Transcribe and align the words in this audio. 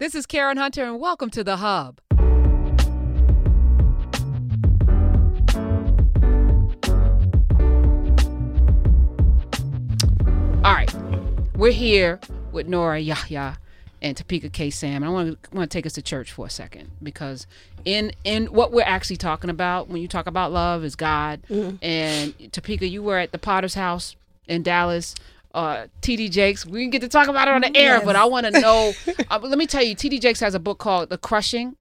This 0.00 0.16
is 0.16 0.26
Karen 0.26 0.56
Hunter, 0.56 0.82
and 0.82 0.98
welcome 0.98 1.30
to 1.30 1.44
The 1.44 1.58
Hub. 1.58 2.00
All 10.64 10.74
right, 10.74 10.92
we're 11.54 11.70
here 11.70 12.18
with 12.50 12.66
Nora 12.66 12.98
Yahya 12.98 13.56
and 14.02 14.16
Topeka 14.16 14.48
K. 14.48 14.70
Sam. 14.70 15.04
And 15.04 15.04
I 15.04 15.08
want 15.10 15.40
to 15.40 15.56
want 15.56 15.70
to 15.70 15.78
take 15.78 15.86
us 15.86 15.92
to 15.92 16.02
church 16.02 16.32
for 16.32 16.46
a 16.46 16.50
second 16.50 16.90
because 17.00 17.46
in 17.84 18.10
in 18.24 18.46
what 18.46 18.72
we're 18.72 18.82
actually 18.82 19.18
talking 19.18 19.48
about 19.48 19.86
when 19.86 20.02
you 20.02 20.08
talk 20.08 20.26
about 20.26 20.50
love 20.50 20.82
is 20.82 20.96
God. 20.96 21.40
Mm-hmm. 21.48 21.76
And 21.82 22.52
Topeka, 22.52 22.88
you 22.88 23.00
were 23.00 23.18
at 23.18 23.30
the 23.30 23.38
Potter's 23.38 23.74
house 23.74 24.16
in 24.48 24.64
Dallas. 24.64 25.14
Uh, 25.54 25.86
TD 26.02 26.30
Jakes, 26.30 26.66
we 26.66 26.80
can 26.82 26.90
get 26.90 27.00
to 27.02 27.08
talk 27.08 27.28
about 27.28 27.46
it 27.48 27.54
on 27.54 27.60
the 27.60 27.76
air, 27.76 28.00
but 28.04 28.16
I 28.16 28.24
want 28.24 28.46
to 28.46 28.60
know. 28.60 28.92
uh, 29.30 29.38
let 29.40 29.56
me 29.56 29.66
tell 29.66 29.82
you, 29.84 29.94
TD 29.94 30.20
Jakes 30.20 30.40
has 30.40 30.54
a 30.54 30.58
book 30.58 30.78
called 30.78 31.08
The 31.10 31.16
Crushing. 31.18 31.76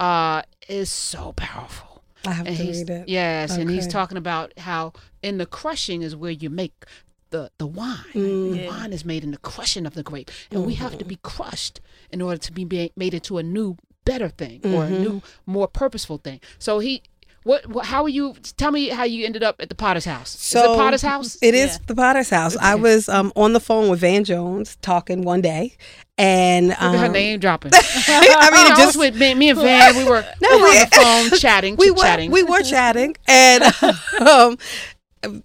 Uh, 0.00 0.42
is 0.68 0.90
so 0.90 1.32
powerful. 1.36 2.02
I 2.26 2.32
have 2.32 2.46
And 2.48 2.56
to 2.56 2.62
read 2.64 2.90
it. 2.90 3.08
Yes, 3.08 3.56
and 3.56 3.70
he's 3.70 3.86
talking 3.86 4.18
about 4.18 4.58
how 4.58 4.92
in 5.22 5.38
the 5.38 5.46
crushing 5.46 6.02
is 6.02 6.16
where 6.16 6.32
you 6.32 6.50
make 6.50 6.84
the 7.30 7.50
the 7.58 7.66
wine. 7.68 7.98
Mm. 8.14 8.52
The 8.54 8.66
wine 8.66 8.92
is 8.92 9.04
made 9.04 9.22
in 9.22 9.30
the 9.30 9.38
crushing 9.38 9.86
of 9.86 9.94
the 9.94 10.02
grape, 10.02 10.30
and 10.50 10.66
we 10.66 10.74
have 10.74 10.98
to 10.98 11.04
be 11.04 11.16
crushed 11.22 11.80
in 12.10 12.20
order 12.20 12.38
to 12.38 12.50
be 12.52 12.64
made 12.96 13.14
into 13.14 13.38
a 13.38 13.44
new, 13.44 13.76
better 14.04 14.28
thing 14.28 14.60
or 14.64 14.82
Mm-hmm. 14.84 14.94
a 14.94 14.98
new, 14.98 15.22
more 15.46 15.68
purposeful 15.68 16.18
thing. 16.18 16.40
So 16.58 16.80
he. 16.80 17.02
What, 17.46 17.64
what? 17.68 17.86
How 17.86 18.02
are 18.02 18.08
you? 18.08 18.34
Tell 18.56 18.72
me 18.72 18.88
how 18.88 19.04
you 19.04 19.24
ended 19.24 19.44
up 19.44 19.60
at 19.60 19.68
the 19.68 19.76
Potter's 19.76 20.04
house. 20.04 20.34
is 20.34 20.54
it 20.56 20.64
Potter's 20.64 21.02
house? 21.02 21.38
It 21.40 21.54
is 21.54 21.78
the 21.86 21.94
Potter's 21.94 22.28
house. 22.28 22.56
I 22.56 22.74
was 22.74 23.08
um, 23.08 23.32
on 23.36 23.52
the 23.52 23.60
phone 23.60 23.88
with 23.88 24.00
Van 24.00 24.24
Jones 24.24 24.76
talking 24.82 25.22
one 25.22 25.42
day, 25.42 25.76
and 26.18 26.70
Look 26.70 26.80
at 26.82 26.98
her 26.98 27.06
um, 27.06 27.12
name 27.12 27.38
dropping. 27.38 27.70
I 27.74 28.50
mean, 28.50 28.66
it 28.66 28.70
was 28.70 28.78
just 28.78 28.98
with 28.98 29.16
me, 29.16 29.34
me 29.34 29.50
and 29.50 29.60
Van. 29.60 29.96
We 29.96 30.02
were, 30.02 30.24
No, 30.42 30.56
we 30.56 30.60
were 30.60 30.68
we- 30.70 30.76
on 30.80 30.90
the 30.90 31.30
phone 31.30 31.38
chatting, 31.38 31.76
we 31.76 31.92
were 31.92 31.98
chatting. 31.98 32.32
we 32.32 32.42
were 32.42 32.62
chatting, 32.64 33.14
and 33.28 33.62
um, 34.28 34.58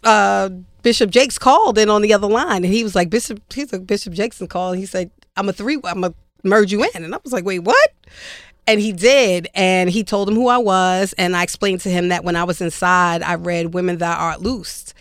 uh, 0.03 0.49
Bishop 0.81 1.11
Jakes 1.11 1.37
called 1.37 1.77
in 1.77 1.87
on 1.91 2.01
the 2.01 2.15
other 2.15 2.27
line, 2.27 2.65
and 2.65 2.73
he 2.73 2.83
was 2.83 2.95
like, 2.95 3.11
Bishop, 3.11 3.39
he's 3.53 3.71
like 3.71 3.85
Bishop 3.85 4.15
Jakeson 4.15 4.49
called. 4.49 4.77
He 4.77 4.87
said, 4.87 5.11
"I'm 5.37 5.47
a 5.49 5.53
three, 5.53 5.77
I'm 5.83 6.03
a 6.03 6.15
merge 6.43 6.71
you 6.71 6.83
in," 6.83 7.03
and 7.03 7.13
I 7.13 7.19
was 7.23 7.31
like, 7.31 7.45
"Wait, 7.45 7.59
what?" 7.59 7.93
And 8.67 8.79
he 8.79 8.91
did, 8.93 9.47
and 9.53 9.89
he 9.89 10.03
told 10.03 10.29
him 10.29 10.35
who 10.35 10.47
I 10.47 10.57
was, 10.57 11.13
and 11.17 11.35
I 11.35 11.43
explained 11.43 11.81
to 11.81 11.89
him 11.89 12.09
that 12.09 12.23
when 12.23 12.35
I 12.35 12.43
was 12.43 12.61
inside, 12.61 13.23
I 13.23 13.35
read 13.35 13.73
"Woman 13.73 13.97
Thou 13.97 14.13
Art 14.15 14.41
Loosed." 14.41 14.93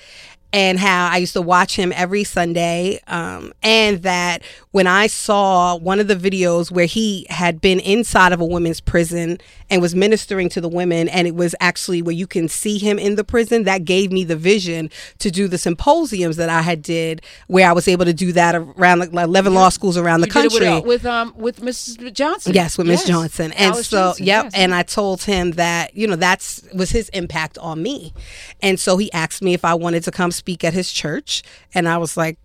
And 0.53 0.79
how 0.79 1.09
I 1.11 1.19
used 1.19 1.35
to 1.35 1.43
watch 1.43 1.77
him 1.77 1.93
every 1.95 2.25
Sunday. 2.25 3.01
Um, 3.07 3.53
and 3.63 4.03
that 4.03 4.43
when 4.73 4.87
I 4.87 5.07
saw 5.07 5.77
one 5.77 6.01
of 6.01 6.09
the 6.09 6.17
videos 6.17 6.71
where 6.71 6.87
he 6.87 7.27
had 7.31 7.61
been 7.61 7.81
inside 7.81 8.33
of 8.33 8.41
a 8.41 8.45
women's 8.45 8.81
prison 8.81 9.39
and 9.69 9.81
was 9.81 9.95
ministering 9.95 10.49
to 10.51 10.61
the 10.61 10.69
women, 10.69 11.09
and 11.09 11.29
it 11.29 11.35
was 11.35 11.55
actually 11.61 12.03
where 12.03 12.15
you 12.15 12.27
can 12.27 12.49
see 12.49 12.79
him 12.79 12.99
in 12.99 13.15
the 13.15 13.23
prison, 13.23 13.65
that 13.65 13.85
gave 13.85 14.11
me 14.11 14.25
the 14.25 14.37
vision 14.37 14.91
to 15.19 15.31
do 15.31 15.47
the 15.47 15.59
symposiums 15.59 16.37
that 16.37 16.49
I 16.49 16.63
had 16.63 16.83
did, 16.83 17.23
where 17.47 17.69
I 17.69 17.73
was 17.73 17.87
able 17.87 18.05
to 18.05 18.13
do 18.13 18.33
that 18.33 18.55
around 18.55 18.99
like 18.99 19.13
11 19.13 19.55
law 19.55 19.69
schools 19.69 19.97
around 19.97 20.23
the 20.23 20.27
You 20.27 20.31
it 20.31 20.51
country. 20.51 20.59
with, 20.61 20.67
uh, 20.67 20.83
with 20.85 21.07
um 21.07 21.35
with 21.37 21.61
Mrs. 21.61 22.13
Johnson. 22.13 22.55
Yes, 22.55 22.77
with 22.77 22.87
Miss 22.87 23.05
Johnson. 23.05 23.53
And 23.53 23.73
Alice 23.75 23.89
so, 23.89 23.97
Johnson, 24.09 24.27
yep. 24.27 24.45
yes. 24.45 24.55
And 24.55 24.75
I 24.75 24.83
told 24.83 25.23
him 25.23 25.53
that, 25.53 25.97
you 25.97 26.07
know, 26.07 26.17
that's 26.17 26.63
was 26.75 26.91
his 26.91 27.09
impact 27.11 27.59
on 27.59 27.83
me. 27.83 28.13
And 28.61 28.79
so 28.79 28.97
he 28.97 29.13
asked 29.13 29.43
me 29.43 29.55
if 29.55 29.65
I 29.65 29.75
wanted 29.75 30.03
to 30.05 30.11
come 30.11 30.33
speak 30.41 30.65
at 30.65 30.73
his 30.75 30.91
church. 30.91 31.43
And 31.75 31.89
I 31.89 31.99
was 31.99 32.17
like, 32.17 32.39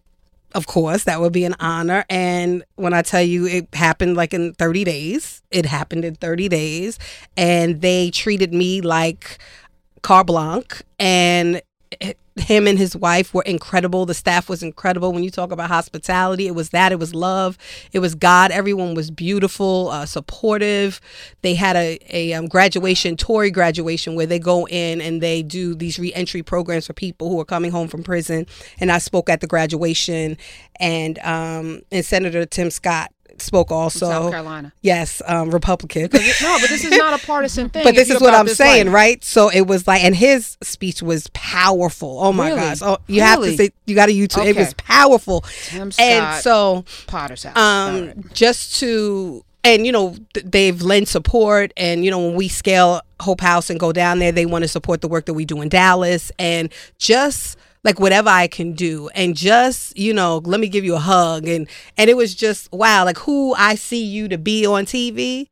of 0.53 0.67
course, 0.67 1.03
that 1.05 1.19
would 1.19 1.33
be 1.33 1.45
an 1.45 1.55
honor. 1.59 2.05
And 2.09 2.63
when 2.75 2.93
I 2.93 3.01
tell 3.01 3.21
you 3.21 3.45
it 3.45 3.73
happened 3.73 4.15
like 4.15 4.33
in 4.33 4.53
30 4.53 4.83
days, 4.83 5.41
it 5.51 5.65
happened 5.65 6.05
in 6.05 6.15
30 6.15 6.47
days. 6.49 6.99
And 7.35 7.81
they 7.81 8.11
treated 8.11 8.53
me 8.53 8.81
like 8.81 9.37
carte 10.01 10.27
blanche. 10.27 10.81
And 10.99 11.61
him 12.37 12.67
and 12.67 12.77
his 12.77 12.95
wife 12.95 13.33
were 13.33 13.43
incredible. 13.43 14.05
The 14.05 14.13
staff 14.13 14.49
was 14.49 14.61
incredible. 14.61 15.13
When 15.13 15.23
you 15.23 15.31
talk 15.31 15.51
about 15.51 15.69
hospitality, 15.69 16.47
it 16.47 16.55
was 16.55 16.71
that. 16.71 16.91
It 16.91 16.99
was 16.99 17.15
love. 17.15 17.57
It 17.93 17.99
was 17.99 18.13
God. 18.13 18.51
Everyone 18.51 18.93
was 18.93 19.09
beautiful, 19.09 19.89
uh, 19.89 20.05
supportive. 20.05 20.99
They 21.43 21.55
had 21.55 21.77
a, 21.77 21.97
a 22.09 22.33
um, 22.33 22.47
graduation, 22.47 23.15
Tory 23.15 23.51
graduation, 23.51 24.15
where 24.15 24.25
they 24.25 24.39
go 24.39 24.67
in 24.67 24.99
and 24.99 25.21
they 25.21 25.43
do 25.43 25.75
these 25.75 25.97
reentry 25.97 26.43
programs 26.43 26.87
for 26.87 26.93
people 26.93 27.29
who 27.29 27.39
are 27.39 27.45
coming 27.45 27.71
home 27.71 27.87
from 27.87 28.03
prison. 28.03 28.45
And 28.79 28.91
I 28.91 28.97
spoke 28.97 29.29
at 29.29 29.39
the 29.39 29.47
graduation, 29.47 30.37
and 30.79 31.17
um, 31.19 31.81
and 31.91 32.03
Senator 32.05 32.45
Tim 32.45 32.69
Scott 32.69 33.11
spoke 33.41 33.71
also. 33.71 34.07
South 34.07 34.31
Carolina. 34.31 34.73
Yes, 34.81 35.21
um, 35.25 35.51
Republican. 35.51 36.03
No, 36.03 36.09
but 36.09 36.69
this 36.69 36.83
is 36.83 36.91
not 36.97 37.21
a 37.21 37.25
partisan 37.25 37.69
thing. 37.71 37.83
But 37.83 37.95
this 37.95 38.09
is 38.09 38.19
what 38.21 38.33
I'm 38.33 38.47
saying, 38.47 38.87
life. 38.87 38.93
right? 38.95 39.23
So 39.23 39.49
it 39.49 39.61
was 39.67 39.87
like, 39.87 40.03
and 40.03 40.15
his 40.15 40.57
speech 40.63 41.01
was 41.01 41.27
powerful. 41.33 42.19
Oh 42.21 42.31
my 42.33 42.47
Really? 42.49 42.59
gosh! 42.59 42.81
Oh, 42.81 42.97
you 43.07 43.21
have 43.21 43.41
to 43.41 43.55
say, 43.55 43.69
you 43.85 43.95
got 43.95 44.07
to 44.07 44.13
YouTube. 44.13 44.45
It 44.45 44.55
was 44.55 44.73
powerful. 44.75 45.41
Tim 45.65 45.91
Scott, 45.91 46.05
And 46.05 46.41
so, 46.43 46.85
Potter's 47.07 47.43
house. 47.43 47.57
Um, 47.57 48.05
right. 48.07 48.33
just 48.33 48.79
to 48.79 49.43
and 49.63 49.85
you 49.85 49.91
know 49.91 50.15
th- 50.33 50.45
they've 50.45 50.81
lent 50.81 51.07
support 51.07 51.73
and 51.75 52.05
you 52.05 52.11
know 52.11 52.19
when 52.19 52.35
we 52.35 52.47
scale 52.47 53.01
hope 53.19 53.41
house 53.41 53.69
and 53.71 53.79
go 53.79 53.91
down 53.91 54.19
there 54.19 54.31
they 54.31 54.45
want 54.45 54.61
to 54.63 54.67
support 54.67 55.01
the 55.01 55.07
work 55.07 55.25
that 55.25 55.33
we 55.33 55.43
do 55.45 55.61
in 55.61 55.69
dallas 55.69 56.31
and 56.37 56.71
just 56.99 57.57
like 57.85 57.99
whatever 57.99 58.29
i 58.29 58.47
can 58.47 58.73
do. 58.73 59.07
And 59.15 59.37
just 59.37 59.97
you 59.97 60.13
know 60.13 60.41
let 60.43 60.59
me 60.59 60.67
give 60.67 60.83
you 60.83 60.95
a 60.95 60.99
hug. 60.99 61.47
And 61.47 61.69
and 61.97 62.09
it 62.09 62.17
was 62.17 62.35
just 62.35 62.69
wow 62.73 63.05
like 63.05 63.19
who 63.19 63.53
i 63.53 63.75
see 63.75 64.03
you 64.03 64.27
to 64.27 64.37
be 64.37 64.65
on 64.65 64.85
tv 64.85 65.47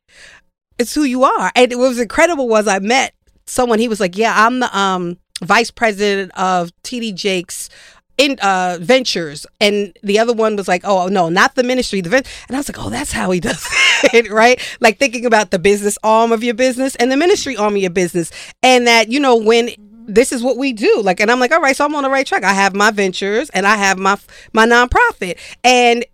it's 0.76 0.92
who 0.92 1.04
you 1.04 1.22
are. 1.22 1.52
And 1.54 1.70
what 1.78 1.88
was 1.88 2.00
incredible 2.00 2.48
was 2.48 2.68
i 2.68 2.78
met 2.80 3.14
someone 3.46 3.78
he 3.78 3.88
was 3.88 4.00
like 4.00 4.16
yeah 4.18 4.46
i'm 4.46 4.60
the 4.60 4.76
um 4.76 5.18
vice 5.42 5.70
president 5.70 6.32
of 6.34 6.70
td 6.82 7.14
jake's 7.14 7.70
in 8.16 8.38
uh 8.40 8.78
ventures. 8.80 9.46
And 9.60 9.96
the 10.02 10.18
other 10.18 10.32
one 10.32 10.56
was 10.56 10.68
like 10.68 10.82
oh 10.84 11.06
no 11.08 11.28
not 11.28 11.54
the 11.54 11.62
ministry 11.62 12.00
the 12.00 12.10
ven-. 12.10 12.24
and 12.48 12.56
i 12.56 12.58
was 12.58 12.68
like 12.68 12.78
oh 12.78 12.90
that's 12.90 13.12
how 13.12 13.30
he 13.30 13.40
does 13.40 13.66
it 14.12 14.30
right? 14.30 14.60
Like 14.80 14.98
thinking 14.98 15.26
about 15.26 15.50
the 15.50 15.58
business 15.58 15.98
arm 16.02 16.32
of 16.32 16.42
your 16.42 16.54
business 16.54 16.94
and 16.96 17.10
the 17.10 17.16
ministry 17.16 17.56
arm 17.56 17.74
of 17.74 17.80
your 17.80 17.90
business. 17.90 18.30
And 18.62 18.86
that 18.86 19.10
you 19.10 19.20
know 19.20 19.36
when 19.36 19.70
this 20.06 20.32
is 20.32 20.42
what 20.42 20.56
we 20.56 20.72
do 20.72 21.00
like 21.02 21.20
and 21.20 21.30
i'm 21.30 21.40
like 21.40 21.52
all 21.52 21.60
right 21.60 21.76
so 21.76 21.84
i'm 21.84 21.94
on 21.94 22.02
the 22.02 22.10
right 22.10 22.26
track 22.26 22.44
i 22.44 22.52
have 22.52 22.74
my 22.74 22.90
ventures 22.90 23.50
and 23.50 23.66
i 23.66 23.76
have 23.76 23.98
my 23.98 24.18
my 24.52 24.66
nonprofit 24.66 25.38
and 25.62 26.04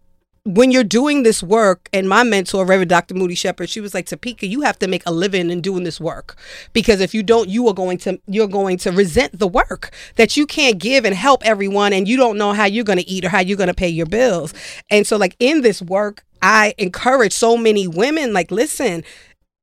when 0.45 0.71
you're 0.71 0.85
doing 0.85 1.23
this 1.23 1.43
work, 1.43 1.89
and 1.93 2.09
my 2.09 2.23
mentor, 2.23 2.65
Reverend 2.65 2.89
Dr. 2.89 3.15
Moody 3.15 3.35
Shepherd, 3.35 3.69
she 3.69 3.81
was 3.81 3.93
like, 3.93 4.07
Topeka, 4.07 4.47
you 4.47 4.63
have 4.63 4.79
to 4.79 4.89
make 4.89 5.03
a 5.07 5.13
living 5.13 5.51
in 5.51 5.61
doing 5.61 5.85
this 5.85 6.01
work. 6.01 6.37
Because 6.73 7.01
if 7.01 7.13
you 7.13 7.23
don't, 7.23 7.49
you 7.49 7.69
are 7.69 7.75
going 7.75 7.99
to 7.99 8.19
you're 8.27 8.49
going 8.49 8.79
to 8.79 8.91
resent 8.91 9.39
the 9.39 9.49
work 9.49 9.91
that 10.17 10.37
you 10.37 10.47
can't 10.47 10.79
give 10.79 11.05
and 11.05 11.15
help 11.15 11.45
everyone 11.45 11.93
and 11.93 12.09
you 12.09 12.17
don't 12.17 12.39
know 12.39 12.53
how 12.53 12.65
you're 12.65 12.85
gonna 12.85 13.05
eat 13.07 13.25
or 13.25 13.29
how 13.29 13.41
you're 13.41 13.57
gonna 13.59 13.75
pay 13.75 13.89
your 13.89 14.07
bills. 14.07 14.55
And 14.89 15.07
so 15.07 15.17
like 15.17 15.37
in 15.39 15.61
this 15.61 15.83
work, 15.83 16.25
I 16.43 16.75
encourage 16.79 17.33
so 17.33 17.59
many 17.59 17.87
women, 17.87 18.33
like, 18.33 18.51
listen, 18.51 19.05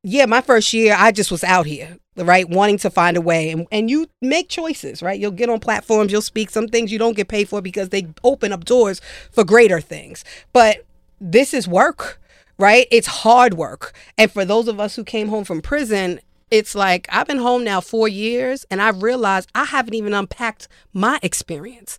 yeah, 0.04 0.28
my 0.28 0.42
first 0.42 0.72
year, 0.74 0.96
I 0.98 1.12
just 1.12 1.32
was 1.32 1.44
out 1.44 1.66
here, 1.66 1.98
right, 2.18 2.48
wanting 2.50 2.78
to 2.80 2.90
find 2.90 3.18
a 3.18 3.22
way. 3.22 3.52
And, 3.52 3.68
and 3.72 3.90
you 3.90 4.08
make 4.22 4.50
choices, 4.50 5.02
right? 5.02 5.20
You'll 5.20 5.32
get 5.32 5.50
on 5.50 5.60
platforms, 5.60 6.12
you'll 6.12 6.22
speak 6.22 6.50
some 6.50 6.68
things 6.68 6.92
you 6.92 7.00
don't 7.00 7.16
get 7.16 7.28
paid 7.28 7.50
for 7.50 7.62
because 7.62 7.90
they 7.90 8.08
open 8.24 8.52
up 8.52 8.66
doors 8.66 9.02
for 9.32 9.44
greater 9.44 9.80
things. 9.80 10.24
But 10.54 10.86
this 11.20 11.54
is 11.54 11.68
work, 11.68 12.20
right? 12.58 12.88
It's 12.92 13.08
hard 13.08 13.56
work. 13.56 13.94
And 14.18 14.32
for 14.32 14.46
those 14.46 14.68
of 14.68 14.80
us 14.80 14.96
who 14.96 15.04
came 15.04 15.30
home 15.30 15.44
from 15.44 15.62
prison, 15.62 16.20
it's 16.50 16.76
like 16.76 17.08
I've 17.12 17.28
been 17.28 17.38
home 17.38 17.64
now 17.64 17.82
four 17.82 18.08
years 18.08 18.66
and 18.72 18.82
I've 18.82 19.04
realized 19.04 19.50
I 19.54 19.66
haven't 19.66 19.94
even 19.94 20.14
unpacked 20.14 20.68
my 20.94 21.20
experience. 21.22 21.98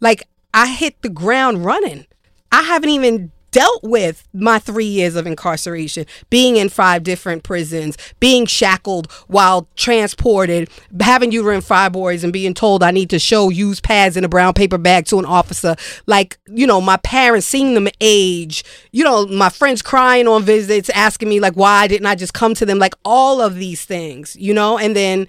Like 0.00 0.28
I 0.52 0.66
hit 0.66 1.00
the 1.02 1.08
ground 1.08 1.64
running. 1.64 2.06
I 2.52 2.62
haven't 2.62 2.90
even 2.90 3.32
dealt 3.56 3.82
with 3.82 4.28
my 4.34 4.58
three 4.58 4.84
years 4.84 5.16
of 5.16 5.26
incarceration, 5.26 6.04
being 6.28 6.58
in 6.58 6.68
five 6.68 7.02
different 7.02 7.42
prisons, 7.42 7.96
being 8.20 8.44
shackled 8.44 9.10
while 9.28 9.66
transported, 9.76 10.68
having 11.00 11.32
uterine 11.32 11.62
fibroids 11.62 12.22
and 12.22 12.34
being 12.34 12.52
told 12.52 12.82
I 12.82 12.90
need 12.90 13.08
to 13.08 13.18
show 13.18 13.48
used 13.48 13.82
pads 13.82 14.14
in 14.14 14.24
a 14.24 14.28
brown 14.28 14.52
paper 14.52 14.76
bag 14.76 15.06
to 15.06 15.18
an 15.18 15.24
officer. 15.24 15.74
Like, 16.04 16.36
you 16.46 16.66
know, 16.66 16.82
my 16.82 16.98
parents 16.98 17.46
seeing 17.46 17.72
them 17.72 17.88
age, 17.98 18.62
you 18.92 19.02
know, 19.02 19.26
my 19.26 19.48
friends 19.48 19.80
crying 19.80 20.28
on 20.28 20.42
visits, 20.42 20.90
asking 20.90 21.30
me, 21.30 21.40
like, 21.40 21.54
why 21.54 21.88
didn't 21.88 22.04
I 22.04 22.14
just 22.14 22.34
come 22.34 22.52
to 22.56 22.66
them? 22.66 22.78
Like, 22.78 22.92
all 23.06 23.40
of 23.40 23.54
these 23.54 23.86
things, 23.86 24.36
you 24.36 24.52
know? 24.52 24.76
And 24.76 24.94
then 24.94 25.28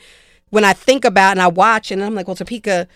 when 0.49 0.65
I 0.65 0.73
think 0.73 1.05
about 1.05 1.31
and 1.31 1.41
I 1.41 1.47
watch 1.47 1.91
and 1.91 2.03
I'm 2.03 2.13
like, 2.13 2.27
well, 2.27 2.35
Topeka, 2.35 2.89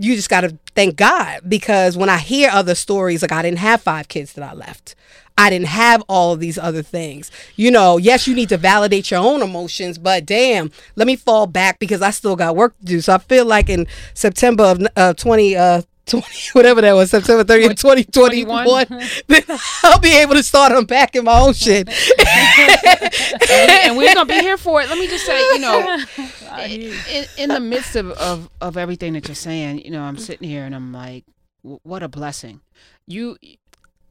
you 0.00 0.16
just 0.16 0.30
got 0.30 0.40
to 0.40 0.56
thank 0.74 0.96
God 0.96 1.40
because 1.46 1.96
when 1.96 2.08
I 2.08 2.18
hear 2.18 2.48
other 2.50 2.74
stories, 2.74 3.20
like 3.20 3.32
I 3.32 3.42
didn't 3.42 3.58
have 3.58 3.82
five 3.82 4.08
kids 4.08 4.32
that 4.32 4.42
I 4.42 4.54
left. 4.54 4.94
I 5.36 5.50
didn't 5.50 5.68
have 5.68 6.02
all 6.08 6.36
these 6.36 6.58
other 6.58 6.82
things. 6.82 7.30
You 7.56 7.70
know, 7.70 7.98
yes, 7.98 8.26
you 8.26 8.34
need 8.34 8.48
to 8.48 8.56
validate 8.56 9.10
your 9.10 9.20
own 9.20 9.42
emotions, 9.42 9.98
but 9.98 10.24
damn, 10.24 10.70
let 10.96 11.06
me 11.06 11.16
fall 11.16 11.46
back 11.46 11.78
because 11.78 12.02
I 12.02 12.10
still 12.10 12.34
got 12.34 12.56
work 12.56 12.78
to 12.78 12.84
do. 12.84 13.00
So 13.00 13.14
I 13.14 13.18
feel 13.18 13.44
like 13.44 13.68
in 13.68 13.86
September 14.14 14.64
of 14.64 14.86
uh, 14.96 15.14
20, 15.14 15.56
uh, 15.56 15.82
20, 16.10 16.50
whatever 16.52 16.80
that 16.80 16.92
was, 16.92 17.10
September 17.10 17.44
30th, 17.44 17.76
2021, 17.76 18.64
21. 18.64 19.08
then 19.28 19.42
I'll 19.84 19.98
be 20.00 20.16
able 20.16 20.34
to 20.34 20.42
start 20.42 20.72
unpacking 20.72 21.24
my 21.24 21.38
own 21.38 21.52
shit. 21.52 21.88
and, 21.88 23.16
we, 23.48 23.88
and 23.88 23.96
we're 23.96 24.14
gonna 24.14 24.26
be 24.26 24.40
here 24.40 24.56
for 24.56 24.82
it. 24.82 24.88
Let 24.88 24.98
me 24.98 25.06
just 25.06 25.24
say, 25.24 25.38
you 25.52 25.58
know, 25.60 26.04
in, 26.64 27.24
in 27.38 27.48
the 27.50 27.60
midst 27.60 27.96
of, 27.96 28.10
of 28.12 28.50
of 28.60 28.76
everything 28.76 29.12
that 29.14 29.28
you're 29.28 29.34
saying, 29.34 29.84
you 29.84 29.90
know, 29.90 30.02
I'm 30.02 30.18
sitting 30.18 30.48
here 30.48 30.64
and 30.64 30.74
I'm 30.74 30.92
like, 30.92 31.24
what 31.62 32.02
a 32.02 32.08
blessing. 32.08 32.60
You, 33.06 33.36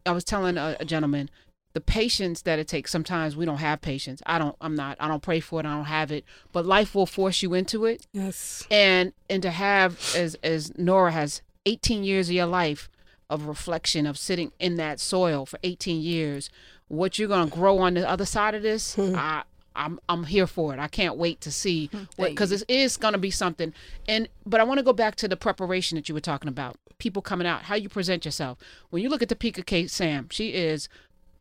I 0.06 0.12
was 0.12 0.24
telling 0.24 0.58
a, 0.58 0.78
a 0.80 0.86
gentleman 0.86 1.30
the 1.74 1.82
patience 1.82 2.42
that 2.44 2.60
it 2.60 2.68
takes. 2.68 2.92
Sometimes 2.92 3.36
we 3.36 3.46
don't 3.46 3.58
have 3.58 3.82
patience. 3.82 4.22
I 4.26 4.40
don't. 4.40 4.56
I'm 4.60 4.76
not. 4.76 4.98
I 5.00 5.08
don't 5.08 5.22
pray 5.22 5.40
for 5.40 5.60
it. 5.60 5.66
I 5.66 5.76
don't 5.76 5.86
have 5.86 6.12
it. 6.12 6.26
But 6.52 6.66
life 6.66 6.96
will 6.96 7.06
force 7.06 7.44
you 7.44 7.54
into 7.54 7.86
it. 7.86 8.08
Yes. 8.12 8.66
and 8.72 9.14
and 9.30 9.42
to 9.44 9.52
have 9.52 10.00
as 10.16 10.36
as 10.44 10.78
Nora 10.78 11.12
has 11.12 11.42
18 11.66 12.04
years 12.04 12.30
of 12.30 12.36
your 12.36 12.46
life 12.46 12.90
of 13.30 13.46
reflection 13.46 14.06
of 14.06 14.18
sitting 14.18 14.52
in 14.60 14.76
that 14.78 15.00
soil 15.00 15.46
for 15.46 15.60
18 15.64 16.02
years 16.02 16.50
what 16.88 17.20
you're 17.20 17.28
going 17.28 17.48
to 17.48 17.56
grow 17.56 17.78
on 17.78 17.94
the 17.94 18.10
other 18.10 18.26
side 18.26 18.56
of 18.56 18.64
this 18.64 18.98
I 19.00 19.44
I'm 19.76 20.00
I'm 20.10 20.26
here 20.26 20.48
for 20.48 20.74
it. 20.74 20.80
I 20.80 20.88
can't 20.88 21.16
wait 21.16 21.42
to 21.42 21.52
see 21.52 21.88
hmm, 21.88 22.04
what 22.18 22.32
because 22.32 22.52
it 22.52 22.66
is 22.68 22.98
going 22.98 23.14
to 23.14 23.20
be 23.20 23.32
something. 23.32 23.74
And 24.08 24.28
but 24.46 24.60
I 24.60 24.64
want 24.64 24.80
to 24.80 24.84
go 24.84 24.94
back 24.94 25.16
to 25.18 25.28
the 25.28 25.38
preparation 25.38 25.96
that 25.96 26.10
you 26.10 26.16
were 26.16 26.22
talking 26.22 26.50
about. 26.50 26.76
People 26.98 27.22
coming 27.22 27.48
out, 27.48 27.64
how 27.64 27.76
you 27.76 27.88
present 27.88 28.26
yourself. 28.26 28.58
When 28.90 29.02
you 29.02 29.10
look 29.10 29.22
at 29.22 29.30
Topeka 29.30 29.64
K. 29.64 29.88
Sam, 29.88 30.28
she 30.30 30.50
is 30.50 30.90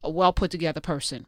a 0.04 0.10
well 0.10 0.32
put 0.32 0.50
together 0.52 0.80
person 0.80 1.26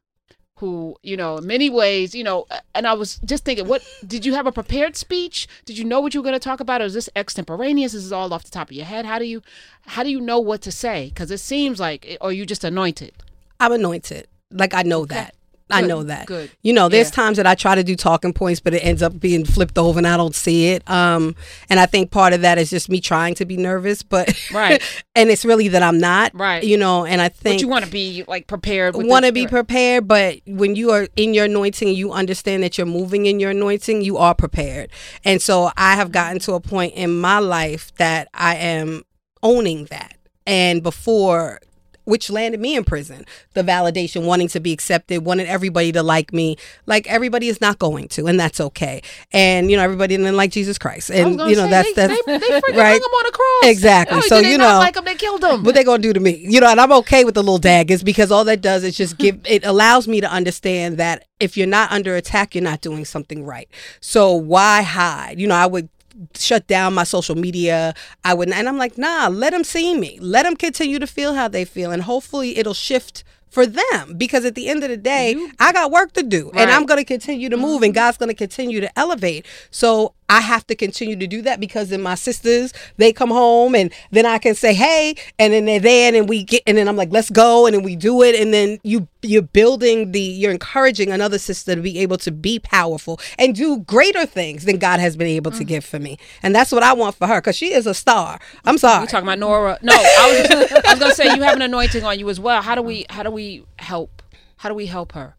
who, 0.60 0.94
you 1.02 1.16
know, 1.16 1.38
in 1.38 1.46
many 1.46 1.70
ways, 1.70 2.14
you 2.14 2.22
know, 2.22 2.46
and 2.74 2.86
I 2.86 2.92
was 2.92 3.16
just 3.24 3.44
thinking, 3.44 3.66
what 3.66 3.82
did 4.06 4.24
you 4.26 4.34
have 4.34 4.46
a 4.46 4.52
prepared 4.52 4.94
speech? 4.94 5.48
Did 5.64 5.78
you 5.78 5.84
know 5.84 6.00
what 6.00 6.14
you 6.14 6.20
were 6.20 6.24
going 6.24 6.38
to 6.38 6.38
talk 6.38 6.60
about? 6.60 6.82
Or 6.82 6.84
is 6.84 6.94
this 6.94 7.08
extemporaneous? 7.16 7.94
Is 7.94 8.04
this 8.04 8.12
all 8.12 8.32
off 8.32 8.44
the 8.44 8.50
top 8.50 8.68
of 8.68 8.76
your 8.76 8.84
head? 8.84 9.06
How 9.06 9.18
do 9.18 9.24
you, 9.24 9.42
how 9.86 10.02
do 10.02 10.10
you 10.10 10.20
know 10.20 10.38
what 10.38 10.60
to 10.62 10.70
say? 10.70 11.08
Because 11.08 11.30
it 11.30 11.38
seems 11.38 11.80
like, 11.80 12.16
or 12.20 12.32
you 12.32 12.44
just 12.46 12.62
anointed. 12.62 13.14
I'm 13.58 13.72
anointed. 13.72 14.28
Like 14.50 14.74
I 14.74 14.82
know 14.82 15.06
that. 15.06 15.34
I 15.70 15.82
know 15.82 16.02
that. 16.04 16.26
good. 16.26 16.50
You 16.62 16.72
know, 16.72 16.88
there's 16.88 17.08
Yeah. 17.08 17.14
times 17.14 17.36
that 17.36 17.46
I 17.46 17.54
try 17.54 17.74
to 17.74 17.82
do 17.84 17.96
talking 17.96 18.32
points, 18.32 18.60
but 18.60 18.74
it 18.74 18.78
ends 18.84 19.02
up 19.02 19.18
being 19.20 19.44
flipped 19.44 19.78
over 19.78 19.98
and 19.98 20.06
I 20.06 20.16
don't 20.16 20.34
see 20.34 20.68
it. 20.68 20.88
Um, 20.90 21.34
and 21.68 21.78
I 21.80 21.86
think 21.86 22.10
part 22.10 22.32
of 22.32 22.42
that 22.42 22.58
is 22.58 22.70
just 22.70 22.88
me 22.88 23.00
trying 23.00 23.34
to 23.36 23.44
be 23.44 23.56
nervous, 23.56 24.02
but 24.02 24.32
Right. 24.52 24.82
and 25.14 25.30
it's 25.30 25.44
really 25.44 25.68
that 25.68 25.82
I'm 25.82 25.98
not. 25.98 26.32
Right. 26.34 26.62
You 26.62 26.76
know, 26.76 27.04
and 27.04 27.20
I 27.20 27.28
But 27.28 27.36
think 27.36 27.60
you 27.62 27.68
want 27.68 27.84
to 27.84 27.90
be 27.90 28.24
like 28.28 28.46
prepared. 28.46 28.94
want 28.96 29.24
to 29.24 29.32
be 29.32 29.46
prepared, 29.46 30.06
but 30.08 30.36
when 30.46 30.76
you 30.76 30.90
are 30.90 31.08
in 31.16 31.34
your 31.34 31.44
anointing 31.46 31.88
you 31.94 32.12
understand 32.12 32.62
that 32.62 32.76
you're 32.78 32.86
moving 32.86 33.26
in 33.26 33.40
your 33.40 33.50
anointing, 33.50 34.02
you 34.02 34.16
are 34.16 34.34
prepared. 34.34 34.90
And 35.24 35.40
so 35.42 35.70
I 35.76 35.94
have 35.96 36.12
gotten 36.12 36.38
to 36.40 36.52
a 36.54 36.60
point 36.60 36.94
in 36.94 37.20
my 37.20 37.38
life 37.38 37.92
that 37.96 38.28
I 38.34 38.56
am 38.56 39.02
owning 39.42 39.86
that. 39.86 40.14
And 40.46 40.82
before 40.82 41.60
which 42.04 42.30
landed 42.30 42.60
me 42.60 42.76
in 42.76 42.84
prison. 42.84 43.24
The 43.54 43.62
validation, 43.62 44.24
wanting 44.26 44.48
to 44.48 44.60
be 44.60 44.72
accepted, 44.72 45.24
wanting 45.24 45.46
everybody 45.46 45.92
to 45.92 46.02
like 46.02 46.32
me. 46.32 46.56
Like 46.86 47.06
everybody 47.08 47.48
is 47.48 47.60
not 47.60 47.78
going 47.78 48.08
to, 48.08 48.26
and 48.26 48.38
that's 48.38 48.60
okay. 48.60 49.02
And 49.32 49.70
you 49.70 49.76
know, 49.76 49.82
everybody 49.82 50.16
didn't 50.16 50.36
like 50.36 50.50
Jesus 50.50 50.78
Christ, 50.78 51.10
and 51.10 51.32
you 51.32 51.56
know 51.56 51.64
say, 51.64 51.70
that's 51.70 51.92
they, 51.94 52.06
that's 52.06 52.24
they, 52.26 52.38
they 52.38 52.60
freaking 52.60 52.62
right. 52.76 52.90
hung 52.90 52.96
him 52.96 53.02
on 53.02 53.26
a 53.26 53.30
cross. 53.32 53.70
Exactly. 53.70 54.18
Oh, 54.18 54.20
So, 54.22 54.38
you 54.38 54.58
know, 54.58 54.78
like 54.78 54.96
him, 54.96 55.04
they 55.04 55.14
killed 55.14 55.42
him. 55.44 55.62
what 55.64 55.74
they 55.74 55.84
gonna 55.84 56.02
do 56.02 56.12
to 56.12 56.20
me 56.20 56.36
you 56.36 56.60
know 56.60 56.68
and 56.68 56.80
i'm 56.80 56.92
okay 56.92 57.24
with 57.24 57.34
the 57.34 57.42
little 57.42 57.58
daggers 57.58 58.02
because 58.02 58.30
all 58.30 58.44
that 58.44 58.60
does 58.60 58.84
is 58.84 58.96
just 58.96 59.18
give 59.18 59.38
it 59.46 59.64
allows 59.64 60.08
me 60.08 60.20
to 60.20 60.30
understand 60.30 60.96
that 60.98 61.26
if 61.40 61.56
you're 61.56 61.66
not 61.66 61.90
under 61.92 62.16
attack 62.16 62.54
you're 62.54 62.64
not 62.64 62.80
doing 62.80 63.04
something 63.04 63.44
right 63.44 63.68
so 64.00 64.32
why 64.32 64.82
hide 64.82 65.38
you 65.38 65.46
know 65.46 65.54
i 65.54 65.66
would 65.66 65.88
shut 66.34 66.66
down 66.66 66.94
my 66.94 67.04
social 67.04 67.34
media. 67.34 67.94
I 68.24 68.34
wouldn't. 68.34 68.56
and 68.56 68.68
i'm 68.68 68.78
like 68.78 68.98
nah 68.98 69.28
let 69.28 69.50
them 69.52 69.64
see 69.64 69.94
me. 69.96 70.18
Let 70.20 70.44
them 70.44 70.56
continue 70.56 70.98
to 70.98 71.06
feel 71.06 71.34
how 71.34 71.48
they 71.48 71.64
feel 71.64 71.90
and 71.90 72.02
hopefully 72.02 72.58
it'll 72.58 72.74
shift 72.74 73.24
for 73.50 73.66
them 73.66 74.14
because 74.16 74.44
at 74.44 74.54
the 74.54 74.68
end 74.68 74.84
of 74.84 74.90
the 74.90 74.96
day 74.96 75.34
i 75.58 75.72
got 75.72 75.90
work 75.90 76.12
to 76.12 76.22
do 76.22 76.52
and 76.54 76.70
i'm 76.70 76.86
going 76.86 76.98
to 76.98 77.04
continue 77.04 77.48
to 77.48 77.56
move 77.56 77.82
and 77.82 77.92
mm-hmm. 77.92 78.00
god's 78.00 78.16
going 78.16 78.28
to 78.28 78.34
continue 78.34 78.80
to 78.80 78.98
elevate. 78.98 79.44
So 79.70 80.14
i 80.30 80.40
have 80.40 80.66
to 80.66 80.74
continue 80.74 81.16
to 81.16 81.26
do 81.26 81.42
that 81.42 81.60
because 81.60 81.90
then 81.90 82.00
my 82.00 82.14
sisters 82.14 82.72
they 82.96 83.12
come 83.12 83.30
home 83.30 83.74
and 83.74 83.92
then 84.10 84.24
i 84.24 84.38
can 84.38 84.54
say 84.54 84.72
hey 84.72 85.14
and 85.38 85.52
then 85.52 85.66
they're 85.66 85.80
there 85.80 86.14
and 86.14 86.28
we 86.28 86.42
get 86.42 86.62
and 86.66 86.78
then 86.78 86.88
i'm 86.88 86.96
like 86.96 87.10
let's 87.12 87.30
go 87.30 87.66
and 87.66 87.74
then 87.74 87.82
we 87.82 87.96
do 87.96 88.22
it 88.22 88.34
and 88.34 88.54
then 88.54 88.78
you 88.82 89.06
you're 89.22 89.42
building 89.42 90.12
the 90.12 90.20
you're 90.20 90.52
encouraging 90.52 91.10
another 91.10 91.36
sister 91.38 91.74
to 91.74 91.82
be 91.82 91.98
able 91.98 92.16
to 92.16 92.30
be 92.30 92.58
powerful 92.58 93.20
and 93.38 93.54
do 93.54 93.80
greater 93.80 94.24
things 94.24 94.64
than 94.64 94.78
god 94.78 94.98
has 94.98 95.16
been 95.16 95.26
able 95.26 95.50
to 95.50 95.58
mm-hmm. 95.58 95.66
give 95.66 95.84
for 95.84 95.98
me 95.98 96.16
and 96.42 96.54
that's 96.54 96.72
what 96.72 96.82
i 96.82 96.92
want 96.92 97.14
for 97.14 97.26
her 97.26 97.40
because 97.40 97.56
she 97.56 97.72
is 97.72 97.86
a 97.86 97.92
star 97.92 98.40
i'm 98.64 98.78
sorry 98.78 99.02
We 99.02 99.06
talking 99.06 99.26
about 99.26 99.38
Nora? 99.38 99.78
No, 99.82 99.94
I 99.94 100.46
was 100.50 100.72
I 100.86 100.92
was 100.92 101.00
gonna 101.00 101.14
say 101.14 101.34
you 101.34 101.42
have 101.42 101.56
an 101.56 101.62
anointing 101.62 102.04
on 102.04 102.18
you 102.18 102.28
as 102.28 102.38
well. 102.38 102.62
How 102.62 102.74
do 102.74 102.82
we 102.82 103.06
how 103.10 103.22
do 103.22 103.30
we 103.30 103.64
help? 103.78 104.22
How 104.58 104.68
do 104.68 104.74
we 104.74 104.86
help 104.86 105.12
her? 105.12 105.36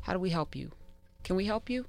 How 0.00 0.12
do 0.12 0.18
we 0.18 0.30
help 0.30 0.56
you? 0.56 0.72
Can 1.22 1.36
we 1.36 1.44
help 1.44 1.70
you, 1.70 1.86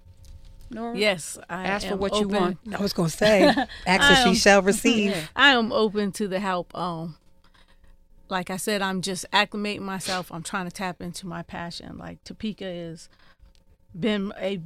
Nora? 0.73 0.97
Yes, 0.97 1.37
I 1.49 1.65
Ask 1.65 1.87
for 1.87 1.93
am 1.93 1.99
what 1.99 2.13
you 2.13 2.25
open- 2.25 2.31
want. 2.41 2.57
i 2.73 2.81
was 2.81 2.93
going 2.93 3.09
to 3.09 3.15
say 3.17 3.43
ask 3.45 3.67
and 3.87 4.29
she 4.29 4.39
shall 4.39 4.61
receive 4.61 5.29
I 5.35 5.49
am 5.51 5.71
open 5.71 6.11
to 6.13 6.27
the 6.27 6.39
help. 6.39 6.75
Um, 6.77 7.17
like 8.29 8.49
I 8.49 8.57
said, 8.57 8.81
I'm 8.81 9.01
just 9.01 9.25
acclimating 9.31 9.81
myself. 9.81 10.31
I'm 10.31 10.43
trying 10.43 10.65
to 10.65 10.71
tap 10.71 11.01
into 11.01 11.27
my 11.27 11.43
passion. 11.43 11.97
Like 11.97 12.23
Topeka 12.23 12.65
has 12.65 13.09
been 13.97 14.33
a 14.39 14.59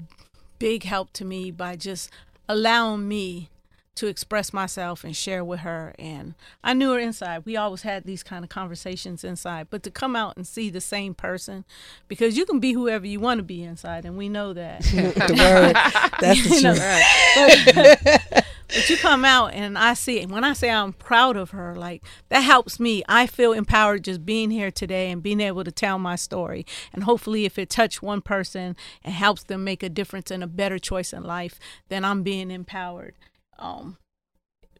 big 0.59 0.83
help 0.83 1.12
to 1.13 1.25
me 1.25 1.51
by 1.51 1.75
just 1.75 2.09
allowing 2.48 3.07
me 3.07 3.50
to 3.97 4.07
express 4.07 4.53
myself 4.53 5.03
and 5.03 5.15
share 5.15 5.44
with 5.44 5.61
her. 5.61 5.94
And 5.99 6.35
I 6.63 6.73
knew 6.73 6.91
her 6.91 6.99
inside. 6.99 7.45
We 7.45 7.57
always 7.57 7.81
had 7.81 8.05
these 8.05 8.23
kind 8.23 8.44
of 8.44 8.49
conversations 8.49 9.23
inside, 9.23 9.67
but 9.69 9.83
to 9.83 9.91
come 9.91 10.15
out 10.15 10.38
and 10.38 10.47
see 10.47 10.69
the 10.69 10.81
same 10.81 11.13
person, 11.13 11.65
because 12.07 12.38
you 12.38 12.45
can 12.45 12.59
be 12.59 12.73
whoever 12.73 13.05
you 13.05 13.19
want 13.19 13.39
to 13.39 13.44
be 13.44 13.63
inside, 13.63 14.05
and 14.05 14.17
we 14.17 14.29
know 14.29 14.53
that. 14.53 14.81
the 14.81 15.35
word 15.38 15.75
that's 16.19 16.44
the 16.44 16.61
truth 16.61 17.73
but, 17.75 18.45
but 18.67 18.89
you 18.89 18.97
come 18.97 19.25
out 19.25 19.53
and 19.53 19.77
I 19.77 19.94
see 19.94 20.19
it. 20.19 20.29
when 20.29 20.44
I 20.44 20.53
say 20.53 20.69
I'm 20.69 20.94
proud 20.94 21.38
of 21.38 21.51
her, 21.51 21.75
like 21.75 22.03
that 22.29 22.41
helps 22.41 22.79
me. 22.79 23.03
I 23.07 23.27
feel 23.27 23.53
empowered 23.53 24.03
just 24.03 24.25
being 24.25 24.51
here 24.51 24.71
today 24.71 25.11
and 25.11 25.23
being 25.23 25.41
able 25.41 25.63
to 25.63 25.71
tell 25.71 25.99
my 25.99 26.15
story. 26.15 26.65
And 26.94 27.03
hopefully, 27.03 27.45
if 27.45 27.57
it 27.57 27.69
touched 27.69 28.01
one 28.01 28.21
person 28.21 28.75
and 29.03 29.13
helps 29.13 29.44
them 29.44 29.63
make 29.63 29.83
a 29.83 29.89
difference 29.89 30.31
and 30.31 30.44
a 30.44 30.47
better 30.47 30.79
choice 30.79 31.13
in 31.13 31.23
life, 31.23 31.59
then 31.89 32.05
I'm 32.05 32.23
being 32.23 32.51
empowered. 32.51 33.15
Um, 33.59 33.98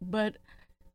but 0.02 0.38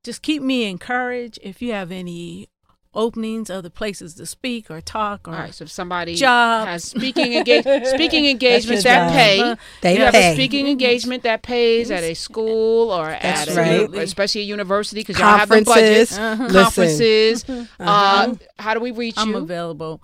just 0.04 0.22
keep 0.22 0.42
me 0.42 0.64
encouraged. 0.64 1.38
If 1.42 1.62
you 1.62 1.72
have 1.72 1.90
any 1.90 2.48
openings, 2.94 3.48
other 3.48 3.70
places 3.70 4.14
to 4.14 4.26
speak 4.26 4.70
or 4.70 4.80
talk 4.80 5.26
or 5.26 5.32
All 5.32 5.38
right. 5.40 5.54
So 5.54 5.64
if 5.64 5.70
somebody 5.70 6.14
Job. 6.14 6.68
has 6.68 6.84
speaking 6.84 7.32
engage 7.32 7.64
speaking 7.86 8.26
engagements 8.26 8.84
that 8.84 9.08
job. 9.08 9.12
pay, 9.16 9.56
They 9.80 9.96
you 9.96 10.04
have 10.04 10.14
a 10.14 10.34
speaking 10.34 10.66
engagement 10.66 11.22
that 11.22 11.42
pays 11.42 11.90
at 11.90 12.02
a 12.02 12.14
school 12.14 12.90
or 12.90 13.06
That's 13.06 13.50
at 13.50 13.56
right. 13.56 13.88
a, 13.94 14.00
especially 14.00 14.42
a 14.42 14.44
university 14.44 15.00
because 15.00 15.18
y'all 15.18 15.38
have 15.38 15.48
the 15.48 15.64
conferences 15.64 16.18
budgets. 16.18 16.52
Listen. 16.52 16.62
Conferences. 16.64 17.44
Uh-huh. 17.48 17.66
Uh, 17.80 18.34
how 18.58 18.74
do 18.74 18.80
we 18.80 18.90
reach 18.90 19.16
you? 19.16 19.22
I'm 19.22 19.34
available. 19.36 20.02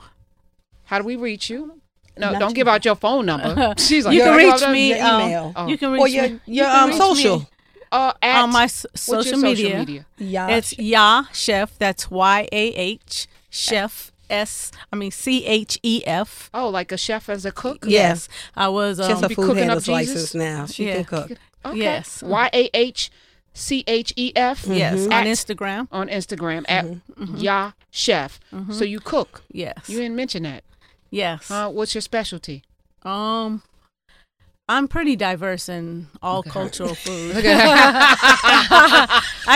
How 0.84 0.98
do 0.98 1.04
we 1.04 1.16
reach 1.16 1.50
you? 1.50 1.80
No, 2.16 2.32
Not 2.32 2.40
don't 2.40 2.48
you. 2.50 2.54
give 2.56 2.68
out 2.68 2.84
your 2.84 2.96
phone 2.96 3.26
number. 3.26 3.74
She's 3.78 4.04
like, 4.04 4.14
You 4.14 4.22
can 4.22 4.36
reach 4.36 4.66
me. 4.68 4.88
your 4.96 5.04
um, 5.06 5.20
email. 5.22 5.52
Oh. 5.54 5.66
You 5.68 5.78
can 5.78 5.90
or 5.90 6.04
reach 6.04 6.14
your, 6.14 6.22
me. 6.24 6.28
your 6.28 6.38
you 6.46 6.62
can 6.64 6.82
um 6.84 6.88
reach 6.90 6.98
social 6.98 7.38
me 7.40 7.48
uh, 7.92 8.12
at, 8.22 8.42
on 8.42 8.52
my 8.52 8.64
s- 8.64 8.86
social, 8.94 9.38
media. 9.38 9.56
social 9.66 9.78
media? 9.78 10.06
yeah 10.18 10.48
It's 10.48 10.78
Yah 10.78 11.24
Chef. 11.32 11.76
That's 11.78 12.10
Y 12.10 12.48
A 12.52 12.64
H 12.74 13.26
Chef 13.50 14.12
S. 14.30 14.70
I 14.92 14.96
mean 14.96 15.10
C 15.10 15.44
H 15.46 15.78
E 15.82 16.02
F. 16.06 16.50
Oh, 16.52 16.68
like 16.68 16.92
a 16.92 16.96
chef 16.98 17.28
as 17.28 17.44
a 17.46 17.52
cook? 17.52 17.84
Yeah. 17.86 18.08
Yes, 18.10 18.28
I 18.56 18.68
was. 18.68 18.98
she 18.98 19.04
has 19.04 19.18
Um, 19.18 19.24
a 19.24 19.28
be 19.28 19.34
food 19.34 19.46
cooking 19.46 19.62
up 19.64 19.82
handler's 19.82 19.84
Jesus? 19.86 20.14
license 20.14 20.34
now 20.34 20.66
she 20.66 20.86
Yeah. 20.86 20.94
can 20.96 21.04
cook 21.04 21.30
Okay. 21.64 21.78
Yes. 21.78 22.22
Y 22.22 22.50
A 22.52 22.70
H 22.74 23.10
C 23.54 23.82
H 23.86 24.12
E 24.16 24.32
F. 24.36 24.66
yes 24.66 25.06
Mhm. 25.06 25.12
on 25.12 25.24
Instagram. 25.26 25.88
on 25.90 26.08
Instagram 26.08 26.64
at 26.68 26.86
Yah 27.40 27.72
Chef. 27.90 28.38
So 28.70 28.84
you 28.84 29.00
cook. 29.00 29.42
Yes. 29.50 29.88
You 29.88 29.96
didn't 29.98 30.14
mention 30.16 30.42
that. 30.44 30.62
yes. 31.10 31.50
Uh, 31.50 31.68
what's 31.70 31.94
your 31.94 32.02
specialty? 32.02 32.62
um. 33.04 33.62
I'm 34.70 34.86
pretty 34.88 35.16
diverse 35.16 35.68
in 35.68 36.08
all 36.22 36.42
cultural 36.42 36.94
foods. 37.04 37.38
I 37.42 38.50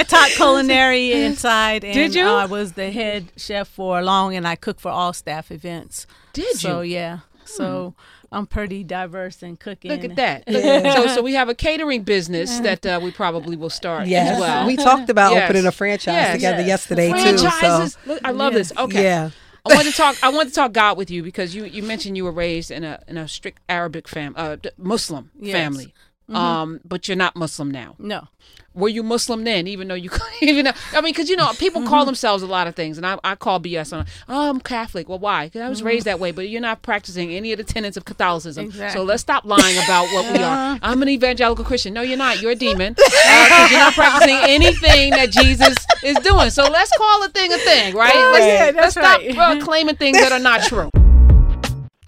taught 0.09 0.31
culinary 0.31 1.12
inside, 1.12 1.85
and 1.85 1.92
Did 1.95 2.14
you? 2.14 2.25
I 2.26 2.47
was 2.47 2.73
the 2.73 2.90
head 2.90 3.31
chef 3.37 3.69
for 3.69 4.00
long, 4.02 4.35
and 4.35 4.47
I 4.49 4.57
cook 4.57 4.81
for 4.81 4.90
all 4.90 5.12
staff 5.12 5.50
events. 5.50 6.07
Did 6.33 6.57
So 6.57 6.69
you? 6.69 6.75
So 6.75 6.81
yeah, 6.83 7.19
so 7.45 7.95
I'm 8.31 8.47
pretty 8.47 8.85
diverse 8.85 9.42
in 9.42 9.57
cooking. 9.59 9.90
Look 9.90 10.04
at 10.04 10.16
that. 10.16 10.45
Yeah. 10.47 10.95
So, 10.95 11.07
so 11.16 11.23
we 11.23 11.35
have 11.35 11.50
a 11.50 11.54
catering 11.54 12.02
business 12.04 12.61
that 12.61 12.87
uh, 12.87 12.99
we 13.02 13.11
probably 13.11 13.57
will 13.57 13.69
start 13.71 14.07
yes 14.07 14.35
as 14.37 14.40
well. 14.40 14.66
we 14.66 14.76
talked 14.76 15.11
about 15.11 15.33
Yes. 15.35 15.45
opening 15.50 15.66
a 15.66 15.73
franchise 15.73 16.14
Yes. 16.14 16.35
together 16.37 16.59
Yes. 16.61 16.69
yesterday 16.69 17.09
too 17.09 17.14
Franchises. 17.38 17.92
so 17.92 17.99
Look, 18.07 18.21
I 18.25 18.31
love 18.31 18.54
Yes. 18.54 18.71
this. 18.71 18.78
Okay. 18.78 19.02
yeah 19.02 19.31
I 19.64 19.75
want 19.75 19.87
to 19.87 19.92
talk. 19.92 20.16
I 20.23 20.28
want 20.31 20.49
to 20.49 20.54
talk 20.54 20.73
God 20.73 20.97
with 20.97 21.11
you 21.11 21.23
because 21.23 21.54
you, 21.54 21.64
you 21.64 21.83
mentioned 21.83 22.16
you 22.16 22.25
were 22.25 22.33
raised 22.33 22.71
in 22.71 22.83
a 22.85 23.00
in 23.07 23.16
a 23.16 23.28
strict 23.28 23.61
Arabic 23.69 24.09
fam, 24.09 24.35
uh, 24.37 24.57
Muslim 24.76 25.31
Yes. 25.38 25.52
family. 25.52 25.95
Um, 26.29 26.81
but 26.85 27.09
you're 27.09 27.17
not 27.17 27.37
Muslim 27.37 27.71
now. 27.71 27.95
No. 27.99 28.29
Were 28.75 28.88
you 28.88 29.02
Muslim 29.02 29.45
then? 29.45 29.67
Even 29.67 29.88
though 29.88 29.95
you, 29.95 30.11
even 30.41 30.64
though, 30.64 30.73
I 30.93 31.02
mean, 31.02 31.12
because 31.12 31.29
you 31.29 31.37
know, 31.37 31.52
people 31.59 31.83
call 31.87 32.07
themselves 32.07 32.43
a 32.43 32.47
lot 32.47 32.67
of 32.67 32.75
things, 32.75 32.97
and 32.97 33.07
I, 33.07 33.19
I 33.23 33.35
call 33.35 33.61
BS 33.61 33.97
on. 33.97 34.07
Oh, 34.29 34.49
I'm 34.49 34.61
Catholic. 34.61 35.09
Well, 35.09 35.19
why? 35.19 35.47
Because 35.47 35.61
I 35.61 35.69
was 35.69 35.83
raised 35.83 36.07
that 36.07 36.19
way. 36.19 36.31
But 36.31 36.49
you're 36.49 36.61
not 36.61 36.81
practicing 36.83 37.33
any 37.33 37.52
of 37.52 37.59
the 37.59 37.64
tenets 37.64 37.97
of 37.97 38.05
Catholicism. 38.05 38.73
So 38.73 39.02
let's 39.02 39.21
stop 39.21 39.45
lying 39.45 39.76
about 39.76 40.05
what 40.12 40.33
we 40.33 40.43
are. 40.43 40.79
I'm 40.83 41.02
an 41.02 41.09
evangelical 41.09 41.64
Christian. 41.64 41.93
No, 41.93 42.02
you're 42.02 42.17
not. 42.17 42.41
You're 42.41 42.52
a 42.52 42.57
demon 42.57 42.95
because 42.95 43.71
you're 43.71 43.81
not 43.81 43.95
practicing 43.95 44.37
anything 44.37 45.11
that 45.11 45.31
Jesus 45.31 45.76
is 46.02 46.17
doing. 46.19 46.50
So 46.50 46.69
let's 46.69 46.97
call 46.97 47.25
a 47.25 47.29
thing 47.29 47.52
a 47.52 47.59
thing, 47.59 47.95
right? 47.95 48.12
Oh, 48.14 48.31
let's, 48.33 48.47
yeah, 48.47 48.81
let's 48.81 48.95
that's 48.95 49.07
stop 49.07 49.21
right. 49.21 49.59
uh, 49.59 49.64
claiming 49.64 49.97
things 49.97 50.19
that 50.19 50.33
are 50.33 50.38
not 50.38 50.62
true. 50.62 50.88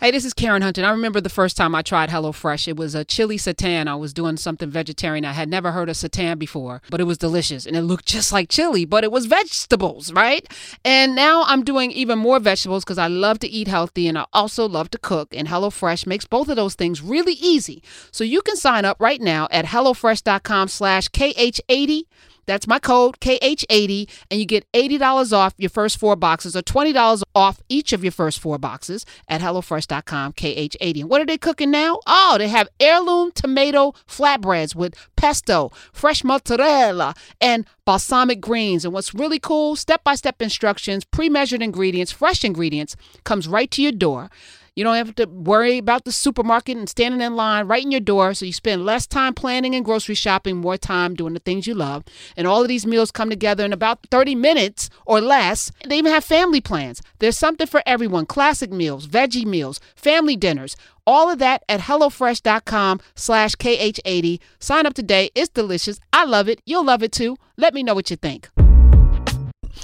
Hey, 0.04 0.10
this 0.10 0.26
is 0.26 0.34
Karen 0.34 0.60
Hunter. 0.60 0.84
I 0.84 0.90
remember 0.90 1.18
the 1.22 1.30
first 1.30 1.56
time 1.56 1.74
I 1.74 1.80
tried 1.80 2.10
HelloFresh. 2.10 2.68
It 2.68 2.76
was 2.76 2.94
a 2.94 3.06
chili 3.06 3.38
seitan. 3.38 3.88
I 3.88 3.94
was 3.94 4.12
doing 4.12 4.36
something 4.36 4.68
vegetarian. 4.68 5.24
I 5.24 5.32
had 5.32 5.48
never 5.48 5.72
heard 5.72 5.88
of 5.88 5.96
seitan 5.96 6.38
before, 6.38 6.82
but 6.90 7.00
it 7.00 7.04
was 7.04 7.16
delicious 7.16 7.64
and 7.64 7.74
it 7.74 7.80
looked 7.80 8.04
just 8.04 8.30
like 8.30 8.50
chili, 8.50 8.84
but 8.84 9.02
it 9.02 9.10
was 9.10 9.24
vegetables, 9.24 10.12
right? 10.12 10.46
And 10.84 11.14
now 11.14 11.44
I'm 11.46 11.64
doing 11.64 11.90
even 11.90 12.18
more 12.18 12.38
vegetables 12.38 12.84
because 12.84 12.98
I 12.98 13.06
love 13.06 13.38
to 13.38 13.48
eat 13.48 13.66
healthy 13.66 14.06
and 14.06 14.18
I 14.18 14.26
also 14.34 14.68
love 14.68 14.90
to 14.90 14.98
cook. 14.98 15.34
And 15.34 15.48
HelloFresh 15.48 16.06
makes 16.06 16.26
both 16.26 16.50
of 16.50 16.56
those 16.56 16.74
things 16.74 17.00
really 17.00 17.38
easy. 17.40 17.82
So 18.10 18.24
you 18.24 18.42
can 18.42 18.56
sign 18.56 18.84
up 18.84 19.00
right 19.00 19.22
now 19.22 19.48
at 19.50 19.64
HelloFresh.com 19.64 20.68
slash 20.68 21.08
KH80. 21.08 22.02
That's 22.46 22.66
my 22.66 22.78
code 22.78 23.20
KH80, 23.20 24.08
and 24.30 24.40
you 24.40 24.46
get 24.46 24.70
$80 24.72 25.32
off 25.32 25.54
your 25.58 25.70
first 25.70 25.98
four 25.98 26.16
boxes 26.16 26.56
or 26.56 26.62
$20 26.62 27.22
off 27.34 27.62
each 27.68 27.92
of 27.92 28.02
your 28.04 28.12
first 28.12 28.38
four 28.38 28.58
boxes 28.58 29.04
at 29.28 29.40
HelloFresh.com 29.40 30.32
KH80. 30.34 31.00
And 31.00 31.10
what 31.10 31.20
are 31.20 31.26
they 31.26 31.38
cooking 31.38 31.70
now? 31.70 32.00
Oh, 32.06 32.36
they 32.38 32.48
have 32.48 32.68
heirloom 32.80 33.32
tomato 33.32 33.92
flatbreads 34.08 34.74
with 34.74 34.94
pesto, 35.16 35.70
fresh 35.92 36.24
mozzarella, 36.24 37.14
and 37.40 37.66
balsamic 37.84 38.40
greens. 38.40 38.84
And 38.84 38.94
what's 38.94 39.14
really 39.14 39.38
cool, 39.38 39.76
step 39.76 40.04
by 40.04 40.14
step 40.14 40.40
instructions, 40.40 41.04
pre 41.04 41.28
measured 41.28 41.62
ingredients, 41.62 42.12
fresh 42.12 42.44
ingredients 42.44 42.96
comes 43.24 43.48
right 43.48 43.70
to 43.70 43.82
your 43.82 43.92
door. 43.92 44.30
You 44.76 44.82
don't 44.82 44.96
have 44.96 45.14
to 45.16 45.26
worry 45.26 45.78
about 45.78 46.04
the 46.04 46.10
supermarket 46.10 46.76
and 46.76 46.88
standing 46.88 47.20
in 47.20 47.36
line 47.36 47.68
right 47.68 47.84
in 47.84 47.92
your 47.92 48.00
door. 48.00 48.34
So 48.34 48.44
you 48.44 48.52
spend 48.52 48.84
less 48.84 49.06
time 49.06 49.32
planning 49.32 49.72
and 49.74 49.84
grocery 49.84 50.16
shopping, 50.16 50.56
more 50.56 50.76
time 50.76 51.14
doing 51.14 51.32
the 51.32 51.40
things 51.40 51.68
you 51.68 51.74
love. 51.74 52.02
And 52.36 52.48
all 52.48 52.62
of 52.62 52.66
these 52.66 52.84
meals 52.84 53.12
come 53.12 53.30
together 53.30 53.64
in 53.64 53.72
about 53.72 54.00
30 54.10 54.34
minutes 54.34 54.90
or 55.06 55.20
less. 55.20 55.70
They 55.88 55.98
even 55.98 56.10
have 56.12 56.24
family 56.24 56.60
plans. 56.60 57.02
There's 57.20 57.38
something 57.38 57.68
for 57.68 57.82
everyone 57.86 58.26
classic 58.26 58.72
meals, 58.72 59.06
veggie 59.06 59.46
meals, 59.46 59.78
family 59.94 60.34
dinners. 60.34 60.76
All 61.06 61.30
of 61.30 61.38
that 61.38 61.62
at 61.68 61.80
HelloFresh.com 61.80 63.00
slash 63.14 63.54
KH80. 63.54 64.40
Sign 64.58 64.86
up 64.86 64.94
today. 64.94 65.30
It's 65.36 65.50
delicious. 65.50 66.00
I 66.12 66.24
love 66.24 66.48
it. 66.48 66.60
You'll 66.66 66.84
love 66.84 67.02
it 67.04 67.12
too. 67.12 67.36
Let 67.56 67.74
me 67.74 67.84
know 67.84 67.94
what 67.94 68.10
you 68.10 68.16
think. 68.16 68.48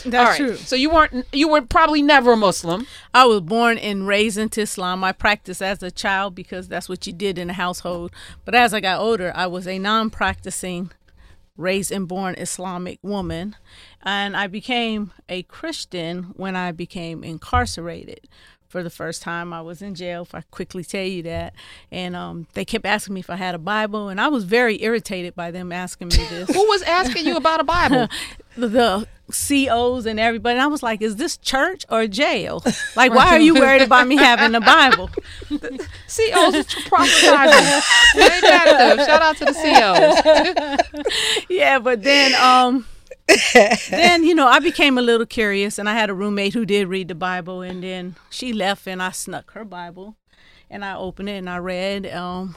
That's 0.04 0.12
right. 0.12 0.36
true. 0.36 0.56
So 0.56 0.76
you 0.76 0.90
weren't, 0.90 1.26
you 1.32 1.48
were 1.48 1.62
probably 1.62 2.02
never 2.02 2.32
a 2.32 2.36
Muslim. 2.36 2.86
I 3.12 3.24
was 3.26 3.40
born 3.40 3.78
and 3.78 4.06
raised 4.06 4.38
into 4.38 4.62
Islam. 4.62 5.04
I 5.04 5.12
practiced 5.12 5.62
as 5.62 5.82
a 5.82 5.90
child 5.90 6.34
because 6.34 6.68
that's 6.68 6.88
what 6.88 7.06
you 7.06 7.12
did 7.12 7.38
in 7.38 7.48
the 7.48 7.54
household. 7.54 8.12
But 8.44 8.54
as 8.54 8.72
I 8.72 8.80
got 8.80 9.00
older, 9.00 9.32
I 9.34 9.46
was 9.46 9.66
a 9.66 9.78
non 9.78 10.10
practicing, 10.10 10.90
raised 11.56 11.92
and 11.92 12.08
born 12.08 12.34
Islamic 12.38 12.98
woman. 13.02 13.56
And 14.02 14.36
I 14.36 14.46
became 14.46 15.12
a 15.28 15.42
Christian 15.42 16.32
when 16.36 16.56
I 16.56 16.72
became 16.72 17.22
incarcerated. 17.22 18.28
For 18.70 18.84
the 18.84 18.90
first 18.90 19.22
time, 19.22 19.52
I 19.52 19.62
was 19.62 19.82
in 19.82 19.96
jail. 19.96 20.22
If 20.22 20.32
I 20.32 20.42
quickly 20.52 20.84
tell 20.84 21.04
you 21.04 21.24
that, 21.24 21.54
and 21.90 22.14
um, 22.14 22.46
they 22.54 22.64
kept 22.64 22.86
asking 22.86 23.14
me 23.14 23.20
if 23.20 23.28
I 23.28 23.34
had 23.34 23.56
a 23.56 23.58
Bible, 23.58 24.08
and 24.08 24.20
I 24.20 24.28
was 24.28 24.44
very 24.44 24.80
irritated 24.80 25.34
by 25.34 25.50
them 25.50 25.72
asking 25.72 26.08
me 26.08 26.24
this. 26.30 26.54
Who 26.54 26.68
was 26.68 26.82
asking 26.82 27.26
you 27.26 27.34
about 27.34 27.58
a 27.58 27.64
Bible? 27.64 28.06
the, 28.56 28.68
the 28.68 29.08
COs 29.32 30.06
and 30.06 30.20
everybody. 30.20 30.52
And 30.52 30.62
I 30.62 30.68
was 30.68 30.84
like, 30.84 31.02
is 31.02 31.16
this 31.16 31.36
church 31.36 31.84
or 31.88 32.06
jail? 32.06 32.62
Like, 32.94 33.12
why 33.12 33.34
are 33.34 33.40
you 33.40 33.54
worried 33.54 33.82
about 33.82 34.06
me 34.06 34.16
having 34.16 34.54
a 34.54 34.60
Bible? 34.60 35.10
COs 35.48 36.54
is 36.54 36.66
proselytizing. 36.86 37.82
I 38.14 38.30
ain't 38.34 38.42
mad. 38.42 39.04
Shout 39.04 39.22
out 39.22 39.36
to 39.38 39.46
the 39.46 39.52
COs. 41.02 41.44
yeah, 41.48 41.80
but 41.80 42.04
then 42.04 42.34
um 42.40 42.86
then 43.90 44.24
you 44.24 44.34
know 44.34 44.46
I 44.46 44.58
became 44.58 44.98
a 44.98 45.02
little 45.02 45.26
curious 45.26 45.78
and 45.78 45.88
I 45.88 45.94
had 45.94 46.10
a 46.10 46.14
roommate 46.14 46.54
who 46.54 46.64
did 46.64 46.88
read 46.88 47.08
the 47.08 47.14
Bible 47.14 47.62
and 47.62 47.82
then 47.82 48.16
she 48.30 48.52
left 48.52 48.86
and 48.86 49.02
I 49.02 49.10
snuck 49.10 49.52
her 49.52 49.64
Bible 49.64 50.16
and 50.70 50.84
I 50.84 50.96
opened 50.96 51.28
it 51.28 51.36
and 51.38 51.50
I 51.50 51.58
read 51.58 52.06
um 52.06 52.56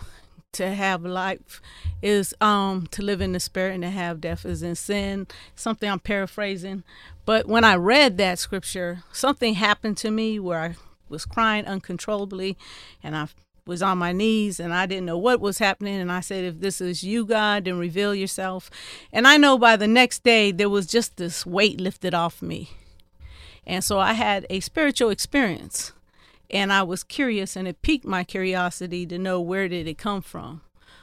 to 0.54 0.74
have 0.74 1.04
life 1.04 1.62
is 2.02 2.34
um 2.40 2.88
to 2.92 3.02
live 3.02 3.22
in 3.22 3.34
the 3.34 3.40
spirit 3.40 3.74
and 3.74 3.84
to 3.84 3.90
have 3.90 4.22
death 4.22 4.46
is 4.46 4.62
in 4.62 4.76
sin 4.76 5.28
something 5.56 5.90
i'm 5.90 6.00
paraphrasing. 6.00 6.84
But 7.26 7.48
when 7.48 7.64
i 7.64 7.76
read 7.76 8.18
that 8.18 8.40
scripture 8.40 9.04
something 9.12 9.56
happened 9.56 9.98
to 9.98 10.12
me 10.12 10.40
where 10.40 10.60
i 10.60 10.76
was 11.10 11.26
crying 11.26 11.66
uncontrollably 11.66 12.58
and 13.04 13.16
i 13.16 13.28
was 13.66 13.82
on 13.82 13.98
my 13.98 14.12
knees 14.12 14.60
and 14.60 14.74
i 14.74 14.86
didn't 14.86 15.06
know 15.06 15.18
what 15.18 15.40
was 15.40 15.58
happening 15.58 15.96
and 15.96 16.12
i 16.12 16.20
said 16.20 16.44
if 16.44 16.60
this 16.60 16.82
is 16.82 17.04
you 17.04 17.26
god 17.26 17.66
then 17.66 17.78
reveal 17.78 18.14
yourself. 18.14 18.70
And 19.12 19.28
i 19.28 19.38
know 19.38 19.58
by 19.58 19.76
the 19.76 19.88
next 19.88 20.24
day 20.24 20.52
there 20.52 20.70
was 20.70 20.86
just 20.86 21.18
this 21.18 21.46
weight 21.46 21.80
lifted 21.80 22.14
off 22.14 22.42
me. 22.42 22.72
And 23.66 23.84
so 23.84 24.00
i 24.00 24.14
had 24.14 24.46
a 24.50 24.60
spiritual 24.60 25.10
experience 25.10 25.94
and 26.54 26.72
I 26.72 26.84
was 26.84 27.04
curious 27.04 27.56
and 27.56 27.68
it 27.68 27.82
piqued 27.82 28.06
my 28.06 28.24
curiosity 28.24 29.08
to 29.08 29.18
know 29.18 29.42
where 29.42 29.68
did 29.68 29.88
it 29.88 29.98
come 29.98 30.22
from. 30.22 30.62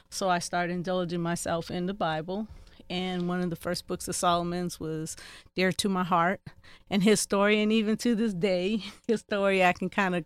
So 0.09 0.29
I 0.29 0.39
started 0.39 0.73
indulging 0.73 1.21
myself 1.21 1.69
in 1.69 1.87
the 1.87 1.93
Bible 1.93 2.47
and 2.89 3.27
one 3.27 3.41
of 3.41 3.49
the 3.49 3.55
first 3.57 3.85
books 3.85 4.07
of 4.07 4.15
Solomon's 4.15 4.79
was 4.79 5.15
dear 5.55 5.71
to 5.73 5.89
my 5.89 6.03
heart. 6.03 6.41
And 6.89 7.03
his 7.03 7.19
story 7.19 7.61
and 7.61 7.71
even 7.71 7.97
to 7.97 8.15
this 8.15 8.33
day 8.33 8.83
his 9.07 9.19
story 9.19 9.63
I 9.63 9.73
can 9.73 9.89
kind 9.89 10.15
of 10.15 10.25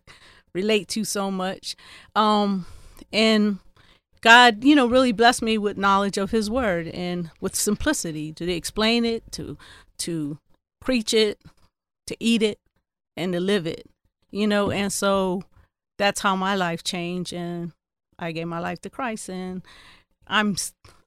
relate 0.56 0.88
to 0.88 1.04
so 1.04 1.30
much. 1.30 1.76
Um 2.16 2.66
and 3.12 3.58
God, 4.22 4.64
you 4.64 4.74
know, 4.74 4.88
really 4.88 5.12
blessed 5.12 5.42
me 5.42 5.56
with 5.58 5.76
knowledge 5.76 6.18
of 6.18 6.30
his 6.32 6.50
word 6.50 6.88
and 6.88 7.30
with 7.40 7.54
simplicity 7.54 8.32
to 8.32 8.50
explain 8.50 9.04
it, 9.04 9.22
to 9.32 9.56
to 9.98 10.38
preach 10.80 11.14
it, 11.14 11.38
to 12.08 12.16
eat 12.18 12.42
it 12.42 12.58
and 13.16 13.32
to 13.32 13.40
live 13.40 13.66
it 13.66 13.86
you 14.32 14.46
know? 14.46 14.70
And 14.70 14.92
so 14.92 15.44
that's 15.98 16.20
how 16.20 16.34
my 16.36 16.54
life 16.56 16.82
changed 16.84 17.32
and 17.32 17.72
i 18.18 18.32
gave 18.32 18.46
my 18.46 18.58
life 18.58 18.80
to 18.82 18.90
christ 18.90 19.30
and 19.30 19.62
i'm 20.26 20.56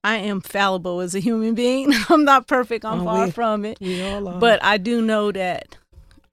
i 0.03 0.15
am 0.15 0.41
fallible 0.41 0.99
as 1.01 1.13
a 1.15 1.19
human 1.19 1.53
being. 1.53 1.91
I'm 2.09 2.23
not 2.23 2.47
perfect. 2.47 2.85
I'm 2.85 3.01
Oh, 3.01 3.05
far 3.05 3.25
we- 3.25 3.31
from 3.31 3.65
it. 3.65 3.77
We 3.81 4.01
all 4.01 4.27
are. 4.27 4.39
but 4.39 4.63
i 4.63 4.77
do 4.77 5.01
know 5.01 5.31
that 5.31 5.77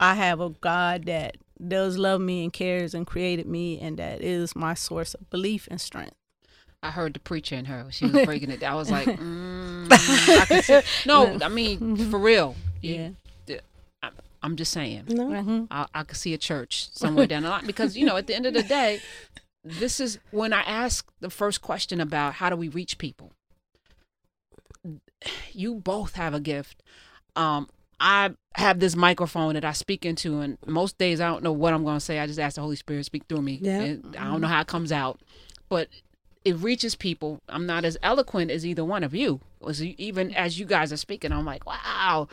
i 0.00 0.14
have 0.14 0.40
a 0.40 0.50
god 0.50 1.04
that 1.06 1.36
does 1.66 1.96
love 1.98 2.20
me 2.20 2.44
and 2.44 2.52
cares 2.52 2.94
and 2.94 3.06
created 3.06 3.46
me 3.46 3.78
and 3.80 3.96
that 3.98 4.20
is 4.20 4.54
my 4.56 4.74
source 4.74 5.14
of 5.14 5.28
belief 5.30 5.66
and 5.70 5.80
strength 5.80 6.14
I 6.82 6.90
heard 6.90 7.14
the 7.14 7.20
preacher 7.20 7.56
in 7.56 7.64
her. 7.64 7.86
She 7.90 8.04
was 8.06 8.24
breaking 8.26 8.50
it. 8.50 8.62
I 8.62 8.74
was 8.74 8.90
like, 8.90 9.08
mm, 9.18 9.88
I 9.90 10.44
could 10.44 10.62
see. 10.64 10.80
no, 11.06 11.36
I 11.42 11.48
mean 11.48 11.96
for 12.10 12.18
real. 12.18 12.54
Yeah. 12.80 13.08
I, 14.02 14.10
I'm 14.42 14.54
just 14.54 14.70
saying. 14.72 15.04
no. 15.08 15.24
Mhm. 15.26 15.66
I, 15.70 15.86
I 15.94 16.02
could 16.04 16.18
see 16.18 16.32
a 16.34 16.38
church 16.38 16.90
somewhere 16.92 17.26
down 17.26 17.42
the 17.42 17.48
line 17.48 17.66
because 17.66 17.96
you 17.96 18.04
know 18.06 18.16
at 18.16 18.26
the 18.28 18.36
end 18.36 18.46
of 18.46 18.54
the 18.54 18.62
day, 18.62 19.00
this 19.64 19.98
is 19.98 20.18
when 20.30 20.52
I 20.52 20.60
ask 20.62 21.08
the 21.20 21.30
first 21.30 21.60
question 21.62 22.00
about 22.00 22.34
how 22.34 22.50
do 22.50 22.56
we 22.56 22.68
reach 22.68 22.98
people. 22.98 23.32
You 25.52 25.74
both 25.76 26.14
have 26.14 26.34
a 26.34 26.40
gift. 26.40 26.82
Um, 27.34 27.68
I 27.98 28.34
have 28.54 28.78
this 28.78 28.94
microphone 28.94 29.54
that 29.54 29.64
I 29.64 29.72
speak 29.72 30.04
into, 30.04 30.40
and 30.40 30.58
most 30.66 30.98
days 30.98 31.20
I 31.20 31.28
don't 31.28 31.42
know 31.42 31.52
what 31.52 31.72
I'm 31.72 31.84
going 31.84 31.96
to 31.96 32.04
say. 32.04 32.18
I 32.18 32.26
just 32.26 32.38
ask 32.38 32.56
the 32.56 32.62
Holy 32.62 32.76
Spirit 32.76 33.00
to 33.00 33.04
speak 33.04 33.24
through 33.28 33.42
me. 33.42 33.58
Yeah. 33.62 33.80
And 33.80 34.16
I 34.16 34.24
don't 34.24 34.32
mm-hmm. 34.32 34.42
know 34.42 34.48
how 34.48 34.60
it 34.60 34.66
comes 34.66 34.92
out, 34.92 35.20
but 35.68 35.88
it 36.44 36.56
reaches 36.56 36.94
people. 36.94 37.40
I'm 37.48 37.66
not 37.66 37.84
as 37.84 37.98
eloquent 38.02 38.50
as 38.50 38.66
either 38.66 38.84
one 38.84 39.02
of 39.02 39.14
you. 39.14 39.40
Was 39.60 39.82
even 39.82 40.34
as 40.34 40.58
you 40.58 40.66
guys 40.66 40.92
are 40.92 40.96
speaking, 40.96 41.32
I'm 41.32 41.44
like, 41.44 41.66
wow, 41.66 42.28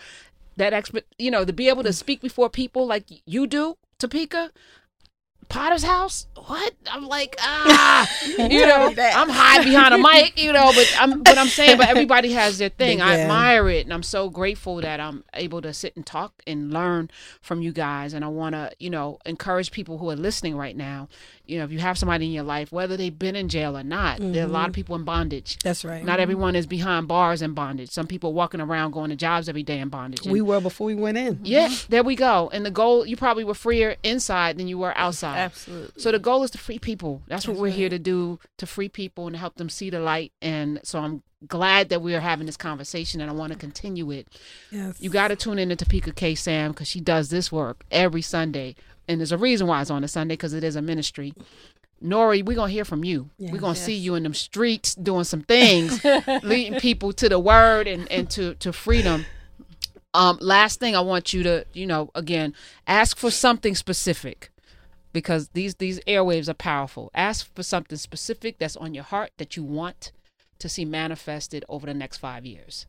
that 0.57 0.73
expert. 0.73 1.05
You 1.17 1.31
know, 1.31 1.45
to 1.45 1.53
be 1.53 1.69
able 1.69 1.83
to 1.83 1.93
speak 1.93 2.21
before 2.21 2.49
people 2.49 2.85
like 2.85 3.05
you 3.25 3.47
do, 3.47 3.77
Topeka. 3.97 4.51
Potter's 5.49 5.83
house? 5.83 6.27
What? 6.35 6.73
I'm 6.91 7.07
like, 7.07 7.35
ah, 7.39 8.09
you 8.37 8.65
know, 8.65 8.93
I'm 8.97 9.29
high 9.29 9.63
behind 9.63 9.93
a 9.93 9.97
mic, 9.97 10.41
you 10.41 10.51
know, 10.51 10.71
but 10.73 10.95
I'm, 10.99 11.23
but 11.23 11.37
I'm 11.37 11.47
saying, 11.47 11.77
but 11.77 11.87
everybody 11.87 12.33
has 12.33 12.57
their 12.57 12.69
thing. 12.69 13.01
I 13.01 13.19
admire 13.21 13.69
it, 13.69 13.85
and 13.85 13.93
I'm 13.93 14.03
so 14.03 14.29
grateful 14.29 14.77
that 14.81 14.99
I'm 14.99 15.23
able 15.33 15.61
to 15.61 15.73
sit 15.73 15.95
and 15.95 16.05
talk 16.05 16.41
and 16.45 16.71
learn 16.73 17.09
from 17.41 17.61
you 17.61 17.71
guys. 17.71 18.13
And 18.13 18.25
I 18.25 18.27
want 18.27 18.55
to, 18.55 18.71
you 18.79 18.89
know, 18.89 19.19
encourage 19.25 19.71
people 19.71 19.97
who 19.97 20.09
are 20.09 20.15
listening 20.15 20.55
right 20.57 20.75
now. 20.75 21.07
You 21.45 21.59
know, 21.59 21.65
if 21.65 21.71
you 21.71 21.79
have 21.79 21.97
somebody 21.97 22.25
in 22.25 22.31
your 22.31 22.43
life, 22.43 22.71
whether 22.71 22.95
they've 22.95 23.17
been 23.17 23.35
in 23.35 23.49
jail 23.49 23.77
or 23.77 23.83
not, 23.83 24.19
there 24.19 24.43
are 24.43 24.47
a 24.47 24.49
lot 24.49 24.61
of 24.61 24.65
mm-hmm. 24.67 24.73
people 24.73 24.95
in 24.95 25.03
bondage. 25.03 25.57
That's 25.63 25.83
right. 25.83 26.03
Not 26.03 26.13
mm-hmm. 26.13 26.21
everyone 26.21 26.55
is 26.55 26.65
behind 26.65 27.07
bars 27.07 27.41
in 27.41 27.53
bondage. 27.53 27.89
Some 27.91 28.07
people 28.07 28.33
walking 28.33 28.61
around 28.61 28.91
going 28.91 29.09
to 29.09 29.15
jobs 29.15 29.49
every 29.49 29.63
day 29.63 29.79
in 29.79 29.89
bondage. 29.89 30.23
And- 30.23 30.31
we 30.31 30.41
were 30.41 30.61
before 30.61 30.87
we 30.87 30.95
went 30.95 31.17
in. 31.17 31.39
yeah, 31.43 31.67
mm-hmm. 31.67 31.91
there 31.91 32.03
we 32.03 32.15
go. 32.15 32.49
And 32.53 32.65
the 32.65 32.71
goal, 32.71 33.05
you 33.05 33.17
probably 33.17 33.43
were 33.43 33.53
freer 33.53 33.97
inside 34.03 34.57
than 34.57 34.67
you 34.67 34.77
were 34.77 34.97
outside. 34.97 35.37
Absolutely. 35.37 36.01
So 36.01 36.11
the 36.11 36.19
goal 36.19 36.43
is 36.43 36.51
to 36.51 36.57
free 36.57 36.79
people. 36.79 37.21
That's, 37.27 37.47
what 37.47 37.57
we're 37.57 37.69
here 37.69 37.89
to 37.89 37.99
do 37.99 38.39
to 38.57 38.65
free 38.65 38.87
people 38.87 39.27
and 39.27 39.35
help 39.35 39.55
them 39.55 39.69
see 39.69 39.89
the 39.89 39.99
light. 39.99 40.31
And 40.41 40.79
so 40.83 40.99
I'm 40.99 41.23
glad 41.47 41.89
that 41.89 42.01
we 42.01 42.15
are 42.15 42.19
having 42.19 42.45
this 42.45 42.57
conversation, 42.57 43.21
and 43.21 43.29
I 43.29 43.33
want 43.33 43.53
to 43.53 43.59
continue 43.59 44.11
it. 44.11 44.27
Yes. 44.71 44.99
You 45.01 45.09
got 45.09 45.29
to 45.29 45.35
tune 45.35 45.59
in 45.59 45.69
to 45.69 45.75
Topeka 45.75 46.13
K 46.13 46.35
Sam 46.35 46.71
because 46.71 46.87
she 46.87 47.01
does 47.01 47.29
this 47.29 47.51
work 47.51 47.83
every 47.91 48.21
Sunday, 48.21 48.75
and 49.07 49.19
there's 49.19 49.31
a 49.31 49.37
reason 49.37 49.67
why 49.67 49.81
it's 49.81 49.91
on 49.91 50.03
a 50.03 50.07
Sunday 50.07 50.33
because 50.33 50.53
it 50.53 50.63
is 50.63 50.75
a 50.75 50.81
ministry. 50.81 51.33
Nori, 52.03 52.43
we're 52.43 52.55
gonna 52.55 52.71
hear 52.71 52.85
from 52.85 53.03
you. 53.03 53.29
we're 53.39 53.59
gonna 53.59 53.75
see 53.75 53.93
you 53.95 54.15
in 54.15 54.23
them 54.23 54.33
streets 54.33 54.93
doing 54.95 55.23
some 55.23 55.41
things, 55.41 56.03
leading 56.43 56.79
people 56.79 57.13
to 57.13 57.29
the 57.29 57.39
word 57.39 57.87
and, 57.87 58.11
and 58.11 58.29
to, 58.31 58.55
to 58.55 58.73
freedom. 58.73 59.25
Um, 60.13 60.37
last 60.41 60.79
thing 60.79 60.95
I 60.95 61.01
want 61.01 61.33
you 61.33 61.43
to, 61.43 61.65
you 61.73 61.87
know, 61.87 62.11
again, 62.13 62.53
ask 62.85 63.17
for 63.17 63.31
something 63.31 63.73
specific 63.73 64.51
because 65.13 65.49
these 65.49 65.75
these 65.75 65.99
airwaves 66.01 66.49
are 66.49 66.53
powerful. 66.53 67.09
Ask 67.15 67.53
for 67.55 67.63
something 67.63 67.97
specific 67.97 68.59
that's 68.59 68.75
on 68.75 68.93
your 68.93 69.03
heart 69.03 69.31
that 69.37 69.55
you 69.55 69.63
want 69.63 70.11
to 70.59 70.67
see 70.67 70.85
manifested 70.85 71.63
over 71.69 71.85
the 71.85 71.93
next 71.93 72.17
five 72.17 72.45
years. 72.45 72.85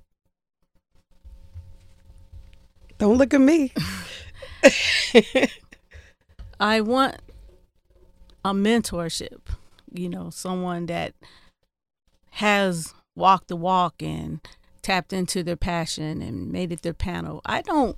Don't 2.98 3.18
look 3.18 3.34
at 3.34 3.40
me. 3.40 3.72
I 6.60 6.80
want 6.80 7.16
a 8.44 8.52
mentorship, 8.52 9.40
you 9.92 10.08
know, 10.08 10.30
someone 10.30 10.86
that 10.86 11.14
has 12.32 12.94
walked 13.16 13.48
the 13.48 13.56
walk 13.56 14.02
and 14.02 14.40
tapped 14.82 15.12
into 15.12 15.42
their 15.42 15.56
passion 15.56 16.20
and 16.20 16.52
made 16.52 16.72
it 16.72 16.82
their 16.82 16.94
panel. 16.94 17.40
I 17.44 17.62
don't 17.62 17.96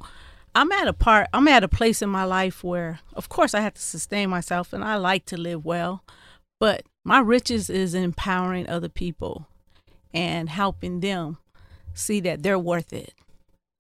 I'm 0.55 0.73
at 0.73 0.89
a 0.89 0.93
part 0.93 1.29
I'm 1.33 1.49
at 1.49 1.65
a 1.65 1.69
place 1.69 2.01
in 2.01 2.09
my 2.09 2.25
life 2.25 2.63
where 2.63 3.01
of 3.15 3.29
course 3.29 3.55
I 3.55 3.61
have 3.61 3.75
to 3.75 3.83
sustain 3.83 4.31
myself 4.31 4.73
and 4.73 4.85
I 4.85 4.97
like 4.97 5.27
to 5.27 5.37
live 5.37 5.65
well, 5.65 6.05
but 6.61 6.85
my 7.05 7.19
riches 7.19 7.69
is 7.69 7.95
empowering 7.95 8.69
other 8.69 8.89
people 8.89 9.49
and 10.15 10.49
helping 10.49 11.01
them 11.01 11.39
see 11.93 12.21
that 12.21 12.43
they're 12.43 12.59
worth 12.59 12.93
it. 12.93 13.15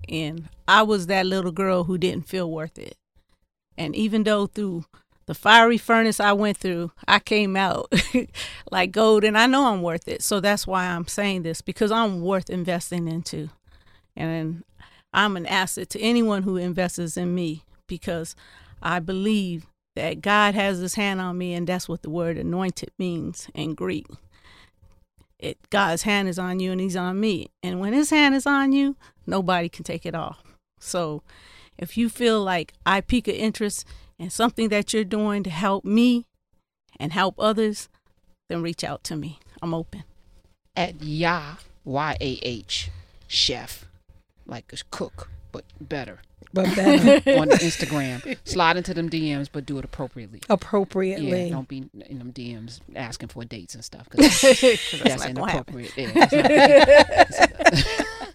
And 0.09 0.49
I 0.68 0.83
was 0.83 1.06
that 1.06 1.26
little 1.26 1.52
girl 1.52 1.85
who 1.85 1.99
didn't 1.99 2.28
feel 2.28 2.50
worth 2.50 2.78
it. 2.78 2.97
And 3.78 3.95
even 3.95 4.25
though 4.25 4.47
through 4.47 4.85
the 5.26 5.35
fiery 5.35 5.78
furnace 5.78 6.21
I 6.21 6.33
went 6.33 6.56
through, 6.56 6.92
I 7.06 7.18
came 7.18 7.56
out 7.56 7.92
like 8.71 8.92
gold, 8.92 9.25
and 9.25 9.37
I 9.37 9.47
know 9.47 9.66
I'm 9.66 9.83
worth 9.83 10.09
it. 10.09 10.23
So 10.23 10.40
that's 10.40 10.66
why 10.66 10.87
I'm 10.87 11.06
saying 11.06 11.42
this 11.42 11.61
because 11.61 11.90
I'm 11.90 12.21
worth 12.23 12.49
investing 12.49 13.09
into. 13.09 13.50
And 14.14 14.64
I'm 15.12 15.37
an 15.37 15.47
asset 15.47 15.90
to 15.90 16.00
anyone 16.00 16.42
who 16.42 16.56
invests 16.56 17.16
in 17.16 17.35
me 17.35 17.64
because 17.87 18.35
I 18.83 18.99
believe 19.00 19.66
that 19.95 20.21
God 20.21 20.54
has 20.54 20.78
his 20.78 20.95
hand 20.95 21.21
on 21.21 21.37
me, 21.38 21.54
and 21.54 21.66
that's 21.66 21.88
what 21.88 22.02
the 22.02 22.11
word 22.11 22.38
anointed 22.38 22.90
means 22.99 23.49
in 23.54 23.75
Greek. 23.75 24.06
It 25.38 25.59
God's 25.71 26.02
hand 26.02 26.28
is 26.28 26.38
on 26.38 26.61
you 26.61 26.73
and 26.73 26.80
he's 26.80 26.97
on 26.97 27.21
me. 27.21 27.50
And 27.62 27.78
when 27.78 27.92
his 27.92 28.11
hand 28.11 28.35
is 28.35 28.47
on 28.47 28.73
you, 28.73 28.97
nobody 29.26 29.68
can 29.68 29.85
take 29.85 30.06
it 30.06 30.14
off. 30.14 30.42
So 30.80 31.23
if 31.78 31.97
you 31.97 32.09
feel 32.09 32.42
like 32.42 32.73
I 32.85 33.00
pique 33.00 33.28
an 33.28 33.35
interest 33.35 33.87
in 34.18 34.30
something 34.30 34.68
that 34.71 34.92
you're 34.92 35.04
doing 35.04 35.42
to 35.42 35.50
help 35.50 35.85
me 35.85 36.26
and 36.99 37.12
help 37.12 37.35
others, 37.38 37.88
then 38.49 38.62
reach 38.62 38.83
out 38.83 39.04
to 39.04 39.16
me. 39.16 39.38
I'm 39.61 39.75
open. 39.75 40.04
At 40.75 41.02
Yah 41.02 41.56
Y 41.85 42.16
A 42.21 42.38
H 42.42 42.90
chef, 43.26 43.87
like 44.47 44.73
a 44.73 44.76
cook, 44.90 45.28
but 45.56 45.88
better 45.88 46.18
But 46.52 46.66
better. 46.76 47.38
on 47.40 47.48
Instagram. 47.50 48.36
Slide 48.44 48.76
into 48.76 48.94
them 48.94 49.08
DMs, 49.10 49.48
but 49.50 49.64
do 49.66 49.78
it 49.78 49.84
appropriately. 49.84 50.40
appropriately. 50.48 51.44
Yeah, 51.44 51.50
don't 51.50 51.68
be 51.68 51.88
in 52.08 52.18
them 52.18 52.32
DMs 52.32 52.80
asking 52.94 53.28
for 53.28 53.44
dates 53.44 53.75
and 53.75 53.84
stuff 53.84 54.08
because 54.10 54.40
that's, 54.42 54.60
That's 54.60 55.25
not 55.25 55.34
gonna 55.34 55.50
happen. 55.52 55.78
inappropriate. 55.78 55.92
Yeah, 55.96 56.84
that's 56.84 57.40
not- 57.40 57.86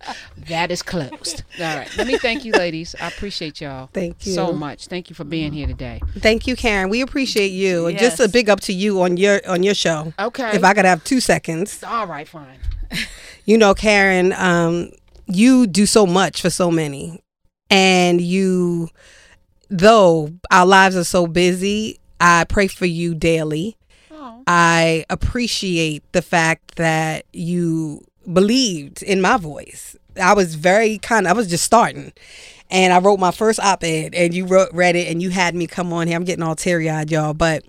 that 0.48 0.72
is 0.72 0.82
closed. 0.82 1.44
All 1.60 1.78
right. 1.78 1.90
Let 1.98 2.08
me 2.08 2.18
thank 2.18 2.44
you, 2.46 2.52
ladies. 2.54 2.96
I 3.00 3.08
appreciate 3.08 3.62
y'all 3.62 3.90
Thank 3.94 4.26
you. 4.26 4.34
so 4.34 4.52
much. 4.52 4.88
Thank 4.88 5.10
you 5.10 5.16
for 5.16 5.24
being 5.24 5.54
here 5.54 5.68
today. 5.68 6.02
Thank 6.18 6.48
you, 6.48 6.56
Karen. 6.56 6.90
We 6.90 7.02
appreciate 7.02 7.50
you. 7.52 7.88
And 7.88 7.98
Just 7.98 8.20
a 8.20 8.28
big 8.28 8.50
up 8.50 8.60
to 8.62 8.74
you 8.74 9.02
on 9.02 9.18
your 9.18 9.40
on 9.48 9.64
your 9.64 9.76
show. 9.76 10.14
Okay. 10.20 10.52
If 10.56 10.64
I 10.64 10.74
could 10.74 10.86
have 10.86 11.04
two 11.04 11.20
seconds. 11.20 11.84
All 11.84 12.08
right, 12.08 12.28
fine. 12.28 12.60
You 13.46 13.58
know, 13.58 13.74
Karen, 13.74 14.34
um, 14.34 14.92
you 15.36 15.68
do 15.68 15.86
so 15.86 16.06
much 16.06 16.42
for 16.42 16.50
so 16.50 16.72
many. 16.72 17.22
And 17.70 18.20
you 18.20 18.90
though 19.70 20.34
our 20.52 20.66
lives 20.66 20.96
are 20.96 21.04
so 21.04 21.26
busy, 21.26 22.00
I 22.20 22.44
pray 22.44 22.68
for 22.68 22.86
you 22.86 23.16
daily. 23.16 23.78
I 24.48 25.06
appreciate 25.10 26.04
the 26.12 26.22
fact 26.22 26.76
that 26.76 27.26
you 27.32 28.04
believed 28.32 29.02
in 29.02 29.22
my 29.22 29.38
voice. 29.38 29.96
I 30.22 30.34
was 30.34 30.56
very 30.56 30.98
kind 30.98 31.28
I 31.28 31.34
was 31.34 31.48
just 31.48 31.64
starting. 31.64 32.12
And 32.70 32.94
I 32.94 33.00
wrote 33.00 33.20
my 33.20 33.32
first 33.32 33.60
op-ed 33.60 34.14
and 34.14 34.34
you 34.34 34.46
wrote 34.46 34.70
read 34.74 34.96
it 34.96 35.08
and 35.10 35.22
you 35.22 35.30
had 35.30 35.56
me 35.56 35.68
come 35.68 35.92
on 35.94 36.08
here. 36.08 36.16
I'm 36.16 36.24
getting 36.24 36.44
all 36.44 36.56
teary-eyed, 36.56 37.12
y'all, 37.12 37.34
but 37.34 37.64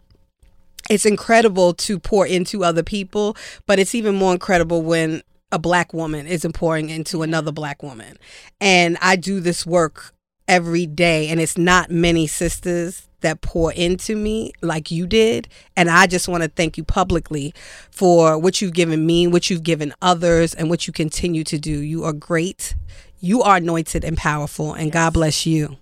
it's 0.90 1.06
incredible 1.06 1.74
to 1.74 1.98
pour 1.98 2.26
into 2.26 2.64
other 2.64 2.82
people, 2.82 3.36
but 3.66 3.78
it's 3.78 3.94
even 3.94 4.14
more 4.14 4.32
incredible 4.32 4.82
when 4.82 5.22
a 5.52 5.58
black 5.58 5.92
woman 5.92 6.26
isn't 6.26 6.54
pouring 6.54 6.88
into 6.88 7.22
another 7.22 7.52
black 7.52 7.82
woman. 7.82 8.16
And 8.60 8.96
I 9.00 9.16
do 9.16 9.38
this 9.38 9.64
work 9.64 10.14
every 10.48 10.86
day, 10.86 11.28
and 11.28 11.38
it's 11.40 11.56
not 11.56 11.90
many 11.90 12.26
sisters 12.26 13.06
that 13.20 13.40
pour 13.40 13.72
into 13.72 14.16
me 14.16 14.52
like 14.62 14.90
you 14.90 15.06
did. 15.06 15.48
And 15.76 15.88
I 15.88 16.06
just 16.06 16.26
want 16.26 16.42
to 16.42 16.48
thank 16.48 16.76
you 16.76 16.82
publicly 16.82 17.54
for 17.90 18.36
what 18.38 18.60
you've 18.60 18.72
given 18.72 19.06
me, 19.06 19.26
what 19.28 19.48
you've 19.48 19.62
given 19.62 19.94
others, 20.02 20.54
and 20.54 20.68
what 20.68 20.86
you 20.86 20.92
continue 20.92 21.44
to 21.44 21.58
do. 21.58 21.80
You 21.80 22.02
are 22.04 22.12
great. 22.12 22.74
You 23.20 23.42
are 23.42 23.58
anointed 23.58 24.04
and 24.04 24.16
powerful, 24.16 24.72
and 24.72 24.90
God 24.90 25.12
bless 25.12 25.46
you. 25.46 25.76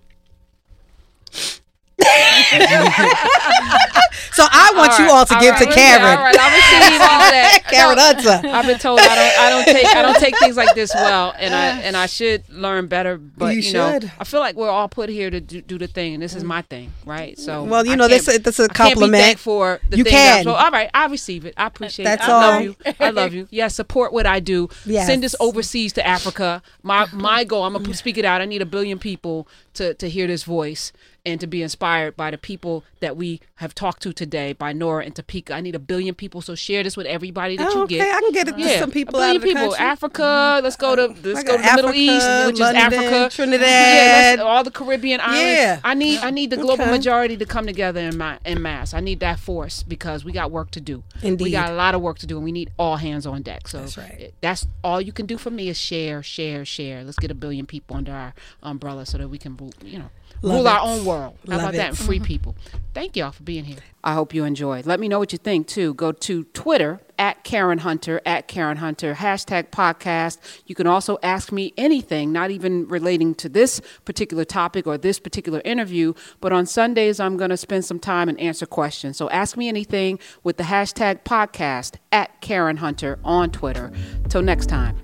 so 4.31 4.45
I 4.49 4.73
want 4.75 4.97
you 4.99 5.09
all 5.09 5.25
to 5.25 5.35
give 5.39 5.55
to 5.57 5.65
Karen. 5.65 6.01
All 6.01 6.23
right, 6.23 6.35
I'm 6.39 6.53
receiving 6.53 7.01
all 7.01 7.19
that. 7.19 7.63
Karen 7.69 7.97
Hunter. 7.97 8.47
I've 8.47 8.65
been 8.65 8.79
told 8.79 8.99
I 8.99 9.15
don't 9.15 9.39
I 9.39 9.49
don't 9.49 9.65
take 9.65 9.95
I 9.95 10.01
don't 10.01 10.17
take 10.17 10.37
things 10.39 10.57
like 10.57 10.75
this 10.75 10.93
well, 10.93 11.33
and 11.37 11.53
I 11.53 11.79
and 11.81 11.95
I 11.95 12.05
should 12.07 12.47
learn 12.49 12.87
better. 12.87 13.17
But 13.17 13.55
You 13.55 13.61
you, 13.61 13.73
know. 13.73 13.99
I 14.19 14.23
feel 14.23 14.39
like 14.39 14.55
we're 14.55 14.69
all 14.69 14.87
put 14.87 15.09
here 15.09 15.29
to 15.29 15.39
do, 15.39 15.61
do 15.61 15.77
the 15.77 15.87
thing, 15.87 16.13
and 16.13 16.23
this 16.23 16.35
is 16.35 16.43
my 16.43 16.61
thing, 16.63 16.91
right? 17.05 17.37
So 17.37 17.63
Well, 17.63 17.85
you 17.85 17.95
know, 17.95 18.07
this 18.07 18.25
that's 18.25 18.59
a 18.59 18.63
I 18.63 18.67
can't 18.67 18.95
be 18.95 19.01
compliment. 19.01 19.39
for 19.39 19.79
the 19.89 19.97
You 19.97 20.03
can. 20.03 20.43
so- 20.43 20.53
all 20.53 20.71
right, 20.71 20.89
I 20.93 21.07
receive 21.07 21.45
it. 21.45 21.53
I 21.57 21.67
appreciate 21.67 22.05
That's 22.05 22.23
it. 22.23 22.29
I 22.29 22.33
all. 22.33 22.41
love 22.41 22.63
you. 22.63 22.75
I 22.99 23.09
love 23.09 23.33
you. 23.33 23.47
Yeah, 23.51 23.67
support 23.67 24.13
what 24.13 24.25
I 24.25 24.39
do. 24.39 24.69
Yes. 24.85 25.07
Send 25.07 25.23
this 25.23 25.35
overseas 25.39 25.93
to 25.93 26.05
Africa. 26.05 26.61
My 26.83 27.07
my 27.13 27.43
goal. 27.43 27.63
I'm 27.63 27.73
gonna 27.73 27.87
mm. 27.87 27.95
speak 27.95 28.17
it 28.17 28.25
out. 28.25 28.41
I 28.41 28.45
need 28.45 28.61
a 28.61 28.65
billion 28.65 28.99
people 28.99 29.47
to 29.75 29.93
to 29.95 30.09
hear 30.09 30.27
this 30.27 30.43
voice 30.43 30.91
and 31.25 31.39
to 31.39 31.45
be 31.47 31.61
inspired 31.61 32.17
by 32.17 32.31
the 32.31 32.37
people 32.37 32.83
that 32.99 33.15
we 33.15 33.39
have 33.55 33.75
talked 33.75 34.01
to 34.03 34.11
today, 34.11 34.53
by 34.53 34.73
Nora 34.73 35.05
and 35.05 35.15
Topeka. 35.15 35.53
I 35.53 35.61
need 35.61 35.75
a 35.75 35.79
billion 35.79 36.15
people. 36.15 36.41
So 36.41 36.55
share 36.55 36.81
this 36.83 36.97
with 36.97 37.05
everybody 37.05 37.57
that 37.57 37.67
Oh, 37.69 37.73
you 37.75 37.81
okay, 37.83 37.97
get. 37.97 38.15
I 38.15 38.19
can 38.21 38.31
get 38.31 38.47
it 38.47 38.55
to 38.55 38.59
Yeah, 38.61 38.79
some 38.79 38.89
people 38.91 39.19
a 39.19 39.19
billion 39.19 39.29
out 39.29 39.35
of 39.35 39.41
the 39.41 39.47
people. 39.47 39.61
country. 39.69 39.85
Africa. 39.85 40.21
Mm-hmm. 40.21 40.63
Let's 40.63 40.75
go 40.77 40.95
to 40.95 41.01
let's 41.07 41.43
go 41.43 41.57
to 41.57 41.61
the 41.63 41.75
Middle 41.75 41.93
East, 41.93 42.27
which 42.47 42.59
London, 42.59 42.93
is 42.93 42.93
Africa, 42.99 43.29
Trinidad. 43.35 44.39
Yeah, 44.39 44.43
all 44.43 44.63
the 44.63 44.71
Caribbean 44.71 45.19
islands. 45.21 45.39
Yeah. 45.41 45.79
I 45.83 45.93
need 45.93 46.19
I 46.19 46.31
need 46.31 46.49
the 46.49 46.57
global 46.57 46.81
Okay. 46.83 46.91
majority 46.91 47.37
to 47.37 47.45
come 47.45 47.65
together 47.67 47.99
in 48.01 48.17
my 48.17 48.39
in 48.45 48.61
mass. 48.61 48.93
I 48.93 48.99
need 48.99 49.19
that 49.19 49.39
force 49.39 49.83
because 49.83 50.25
we 50.25 50.31
got 50.31 50.49
work 50.51 50.71
to 50.71 50.81
do. 50.81 51.03
Indeed, 51.21 51.43
We 51.43 51.51
got 51.51 51.69
a 51.69 51.73
lot 51.75 51.93
of 51.95 52.01
work 52.01 52.17
to 52.19 52.25
do, 52.27 52.37
and 52.37 52.43
we 52.43 52.51
need 52.51 52.71
all 52.79 52.97
hands 52.97 53.27
on 53.27 53.43
deck. 53.43 53.67
So 53.67 53.79
That's 53.81 53.97
right. 53.97 54.33
that's 54.41 54.65
all 54.83 54.99
you 54.99 55.11
can 55.11 55.25
do 55.27 55.37
for 55.37 55.51
me 55.51 55.69
is 55.69 55.77
share, 55.77 56.23
share, 56.23 56.65
share. 56.65 57.03
Let's 57.03 57.19
get 57.19 57.29
a 57.29 57.35
billion 57.35 57.65
people 57.67 57.95
under 57.95 58.11
our 58.11 58.33
umbrella 58.63 59.05
so 59.05 59.17
that 59.19 59.27
we 59.29 59.37
can 59.37 59.51
you 59.83 59.99
know, 59.99 60.09
Love 60.41 60.57
rule 60.57 60.67
our 60.67 60.79
own 60.81 61.05
world. 61.05 61.37
How 61.45 61.51
Love 61.51 61.61
about 61.61 61.73
that? 61.73 61.89
And 61.89 61.97
free 61.97 62.17
mm-hmm. 62.17 62.25
people. 62.25 62.55
Thank 62.93 63.15
y'all 63.15 63.31
for 63.31 63.43
being 63.43 63.63
here. 63.63 63.77
I 64.03 64.13
hope 64.13 64.33
you 64.33 64.43
enjoyed. 64.43 64.85
Let 64.85 64.99
me 64.99 65.07
know 65.07 65.19
what 65.19 65.31
you 65.31 65.37
think 65.37 65.67
too. 65.67 65.93
Go 65.93 66.11
to 66.11 66.43
Twitter 66.45 66.99
at 67.19 67.43
Karen 67.43 67.77
Hunter 67.77 68.19
at 68.25 68.47
Karen 68.47 68.77
Hunter 68.77 69.13
hashtag 69.13 69.69
podcast. 69.69 70.39
You 70.65 70.73
can 70.73 70.87
also 70.87 71.19
ask 71.21 71.51
me 71.51 71.73
anything, 71.77 72.33
not 72.33 72.49
even 72.51 72.87
relating 72.87 73.35
to 73.35 73.47
this 73.47 73.79
particular 74.03 74.43
topic 74.43 74.87
or 74.87 74.97
this 74.97 75.19
particular 75.19 75.61
interview. 75.63 76.13
But 76.41 76.51
on 76.51 76.65
Sundays, 76.65 77.19
I'm 77.19 77.37
going 77.37 77.51
to 77.51 77.57
spend 77.57 77.85
some 77.85 77.99
time 77.99 78.27
and 78.27 78.39
answer 78.39 78.65
questions. 78.65 79.17
So 79.17 79.29
ask 79.29 79.55
me 79.55 79.69
anything 79.69 80.19
with 80.43 80.57
the 80.57 80.63
hashtag 80.63 81.23
podcast 81.23 81.95
at 82.11 82.41
Karen 82.41 82.77
Hunter 82.77 83.19
on 83.23 83.51
Twitter. 83.51 83.91
Till 84.27 84.41
next 84.41 84.65
time. 84.65 84.97